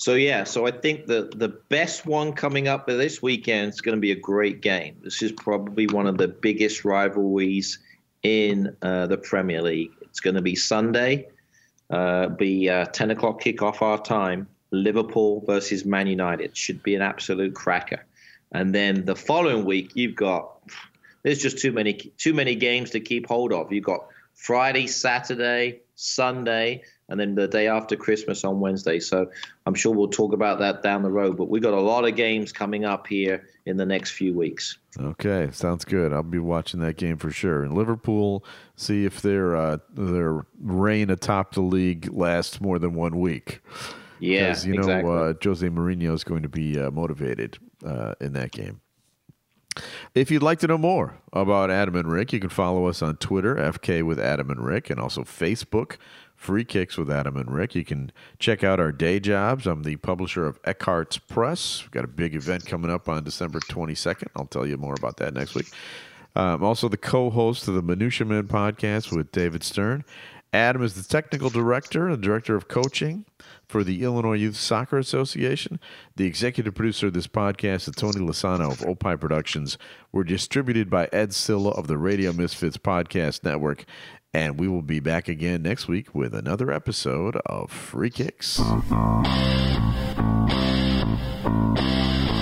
So 0.00 0.14
yeah, 0.14 0.44
so 0.44 0.66
I 0.66 0.70
think 0.70 1.04
the 1.04 1.30
the 1.36 1.48
best 1.48 2.06
one 2.06 2.32
coming 2.32 2.68
up 2.68 2.86
this 2.86 3.20
weekend 3.20 3.74
is 3.74 3.82
going 3.82 3.98
to 3.98 4.00
be 4.00 4.12
a 4.12 4.16
great 4.16 4.62
game. 4.62 4.96
This 5.02 5.20
is 5.20 5.30
probably 5.30 5.86
one 5.88 6.06
of 6.06 6.16
the 6.16 6.26
biggest 6.26 6.86
rivalries 6.86 7.80
in 8.22 8.74
uh, 8.80 9.08
the 9.08 9.18
Premier 9.18 9.60
League. 9.60 9.90
It's 10.00 10.20
going 10.20 10.36
to 10.36 10.40
be 10.40 10.56
Sunday, 10.56 11.28
uh, 11.90 12.28
be 12.28 12.70
uh, 12.70 12.86
ten 12.86 13.10
o'clock 13.10 13.42
kickoff 13.42 13.82
our 13.82 14.02
time. 14.02 14.48
Liverpool 14.70 15.44
versus 15.46 15.84
Man 15.84 16.06
United 16.06 16.56
should 16.56 16.82
be 16.82 16.94
an 16.94 17.02
absolute 17.02 17.54
cracker. 17.54 18.06
And 18.52 18.74
then 18.74 19.04
the 19.04 19.16
following 19.16 19.66
week, 19.66 19.90
you've 19.96 20.16
got 20.16 20.62
there's 21.24 21.42
just 21.42 21.58
too 21.58 21.72
many 21.72 21.92
too 21.92 22.32
many 22.32 22.54
games 22.54 22.88
to 22.92 23.00
keep 23.00 23.26
hold 23.26 23.52
of. 23.52 23.70
You've 23.70 23.84
got 23.84 24.06
Friday, 24.32 24.86
Saturday, 24.86 25.80
Sunday, 25.94 26.84
and 27.10 27.18
then 27.18 27.34
the 27.34 27.48
day 27.48 27.66
after 27.66 27.96
Christmas 27.96 28.44
on 28.44 28.60
Wednesday. 28.60 29.00
So 29.00 29.30
I'm 29.66 29.74
sure 29.74 29.92
we'll 29.92 30.08
talk 30.08 30.32
about 30.32 30.60
that 30.60 30.82
down 30.82 31.02
the 31.02 31.10
road. 31.10 31.36
But 31.36 31.48
we've 31.48 31.62
got 31.62 31.74
a 31.74 31.80
lot 31.80 32.06
of 32.06 32.16
games 32.16 32.52
coming 32.52 32.84
up 32.84 33.06
here 33.06 33.48
in 33.66 33.76
the 33.76 33.84
next 33.84 34.12
few 34.12 34.32
weeks. 34.32 34.78
Okay, 34.98 35.48
sounds 35.52 35.84
good. 35.84 36.12
I'll 36.12 36.22
be 36.22 36.38
watching 36.38 36.80
that 36.80 36.96
game 36.96 37.18
for 37.18 37.30
sure. 37.30 37.62
And 37.62 37.74
Liverpool, 37.74 38.44
see 38.76 39.04
if 39.04 39.20
their 39.20 39.56
uh, 39.56 39.78
their 39.92 40.46
reign 40.60 41.10
atop 41.10 41.54
the 41.54 41.62
league 41.62 42.10
lasts 42.12 42.60
more 42.60 42.78
than 42.78 42.94
one 42.94 43.18
week. 43.18 43.60
Yeah, 44.20 44.48
because 44.48 44.66
you 44.66 44.74
know 44.74 44.80
exactly. 44.80 45.12
uh, 45.12 45.34
Jose 45.42 45.68
Mourinho 45.68 46.14
is 46.14 46.24
going 46.24 46.42
to 46.42 46.48
be 46.48 46.78
uh, 46.78 46.90
motivated 46.90 47.58
uh, 47.84 48.14
in 48.20 48.32
that 48.34 48.52
game. 48.52 48.80
If 50.14 50.30
you'd 50.30 50.42
like 50.42 50.58
to 50.60 50.66
know 50.66 50.78
more 50.78 51.18
about 51.32 51.70
Adam 51.70 51.94
and 51.94 52.10
Rick, 52.10 52.32
you 52.32 52.40
can 52.40 52.50
follow 52.50 52.86
us 52.86 53.02
on 53.02 53.16
Twitter, 53.16 53.54
FK 53.54 54.02
with 54.02 54.18
Adam 54.18 54.50
and 54.50 54.64
Rick, 54.64 54.90
and 54.90 54.98
also 54.98 55.22
Facebook, 55.22 55.96
Free 56.40 56.64
Kicks 56.64 56.96
with 56.96 57.10
Adam 57.10 57.36
and 57.36 57.52
Rick. 57.52 57.74
You 57.74 57.84
can 57.84 58.10
check 58.38 58.64
out 58.64 58.80
our 58.80 58.92
day 58.92 59.20
jobs. 59.20 59.66
I'm 59.66 59.82
the 59.82 59.96
publisher 59.96 60.46
of 60.46 60.60
Eckhartz 60.62 61.20
Press. 61.28 61.82
We've 61.82 61.90
got 61.90 62.04
a 62.04 62.08
big 62.08 62.34
event 62.34 62.64
coming 62.64 62.90
up 62.90 63.10
on 63.10 63.22
December 63.24 63.60
22nd. 63.60 64.28
I'll 64.34 64.46
tell 64.46 64.66
you 64.66 64.78
more 64.78 64.94
about 64.94 65.18
that 65.18 65.34
next 65.34 65.54
week. 65.54 65.66
Uh, 66.34 66.54
I'm 66.54 66.64
also 66.64 66.88
the 66.88 66.96
co 66.96 67.28
host 67.28 67.68
of 67.68 67.74
the 67.74 67.82
Minutia 67.82 68.26
Men 68.26 68.44
podcast 68.44 69.14
with 69.14 69.30
David 69.32 69.62
Stern. 69.62 70.02
Adam 70.52 70.82
is 70.82 70.94
the 70.94 71.02
technical 71.02 71.50
director 71.50 72.08
and 72.08 72.22
director 72.22 72.56
of 72.56 72.68
coaching 72.68 73.26
for 73.68 73.84
the 73.84 74.02
Illinois 74.02 74.34
Youth 74.34 74.56
Soccer 74.56 74.98
Association. 74.98 75.78
The 76.16 76.24
executive 76.24 76.74
producer 76.74 77.08
of 77.08 77.12
this 77.12 77.28
podcast 77.28 77.86
is 77.86 77.94
Tony 77.94 78.18
Lossano 78.18 78.72
of 78.72 78.84
Opie 78.84 79.16
Productions. 79.16 79.78
We're 80.10 80.24
distributed 80.24 80.90
by 80.90 81.08
Ed 81.12 81.30
Cilla 81.30 81.78
of 81.78 81.86
the 81.86 81.98
Radio 81.98 82.32
Misfits 82.32 82.78
Podcast 82.78 83.44
Network. 83.44 83.84
And 84.32 84.60
we 84.60 84.68
will 84.68 84.82
be 84.82 85.00
back 85.00 85.26
again 85.28 85.62
next 85.62 85.88
week 85.88 86.14
with 86.14 86.34
another 86.34 86.70
episode 86.70 87.36
of 87.46 87.70
Free 87.70 88.10
Kicks. 88.10 88.58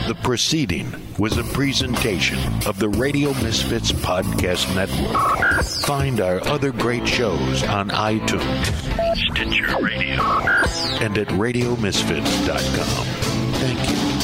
The 0.06 0.16
proceeding 0.22 0.92
was 1.18 1.38
a 1.38 1.44
presentation 1.44 2.38
of 2.66 2.78
the 2.78 2.88
Radio 2.90 3.30
Misfits 3.42 3.92
Podcast 3.92 4.74
Network. 4.74 5.64
Find 5.86 6.20
our 6.20 6.46
other 6.46 6.72
great 6.72 7.06
shows 7.08 7.62
on 7.64 7.88
iTunes, 7.90 8.66
Stitcher 9.32 9.82
Radio, 9.82 10.22
and 11.02 11.16
at 11.16 11.28
RadioMisfits.com. 11.28 13.06
Thank 13.54 13.90
you. 13.90 14.17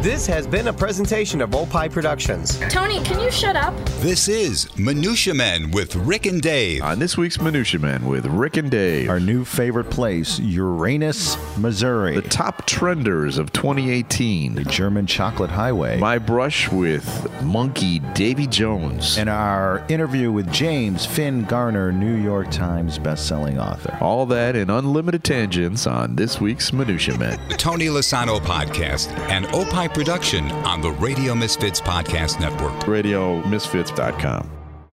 This 0.00 0.28
has 0.28 0.46
been 0.46 0.68
a 0.68 0.72
presentation 0.72 1.40
of 1.40 1.56
Opie 1.56 1.88
Productions. 1.88 2.56
Tony, 2.70 3.02
can 3.02 3.18
you 3.20 3.32
shut 3.32 3.56
up? 3.56 3.74
This 3.98 4.28
is 4.28 4.68
Minutia 4.78 5.34
Men 5.34 5.72
with 5.72 5.96
Rick 5.96 6.24
and 6.26 6.40
Dave. 6.40 6.82
On 6.82 7.00
this 7.00 7.16
week's 7.16 7.40
Minutia 7.40 7.80
Man 7.80 8.06
with 8.06 8.24
Rick 8.26 8.56
and 8.58 8.70
Dave. 8.70 9.10
Our 9.10 9.18
new 9.18 9.44
favorite 9.44 9.90
place, 9.90 10.38
Uranus, 10.38 11.36
Missouri. 11.58 12.14
the 12.14 12.22
top 12.22 12.64
trenders 12.64 13.38
of 13.38 13.52
2018. 13.52 14.54
the 14.54 14.62
German 14.64 15.04
Chocolate 15.04 15.50
Highway. 15.50 15.98
My 15.98 16.18
brush 16.18 16.70
with 16.70 17.04
Monkee 17.42 17.98
Davy 18.14 18.46
Jones. 18.46 19.18
and 19.18 19.28
our 19.28 19.84
interview 19.88 20.30
with 20.30 20.50
James 20.52 21.04
Finn 21.06 21.42
Garner, 21.44 21.90
New 21.90 22.14
York 22.14 22.52
Times 22.52 23.00
bestselling 23.00 23.58
author. 23.60 23.98
All 24.00 24.26
that 24.26 24.54
and 24.54 24.70
unlimited 24.70 25.24
tangents 25.24 25.88
on 25.88 26.14
this 26.14 26.40
week's 26.40 26.72
Minutia 26.72 27.18
Men. 27.18 27.38
The 27.48 27.56
Tony 27.56 27.86
Lossano 27.86 28.38
podcast 28.40 29.08
and 29.28 29.44
Opie 29.46 29.87
production 29.88 30.50
on 30.52 30.80
the 30.80 30.90
Radio 30.92 31.34
Misfits 31.34 31.80
Podcast 31.80 32.40
Network. 32.40 32.72
RadioMisfits.com. 32.84 34.57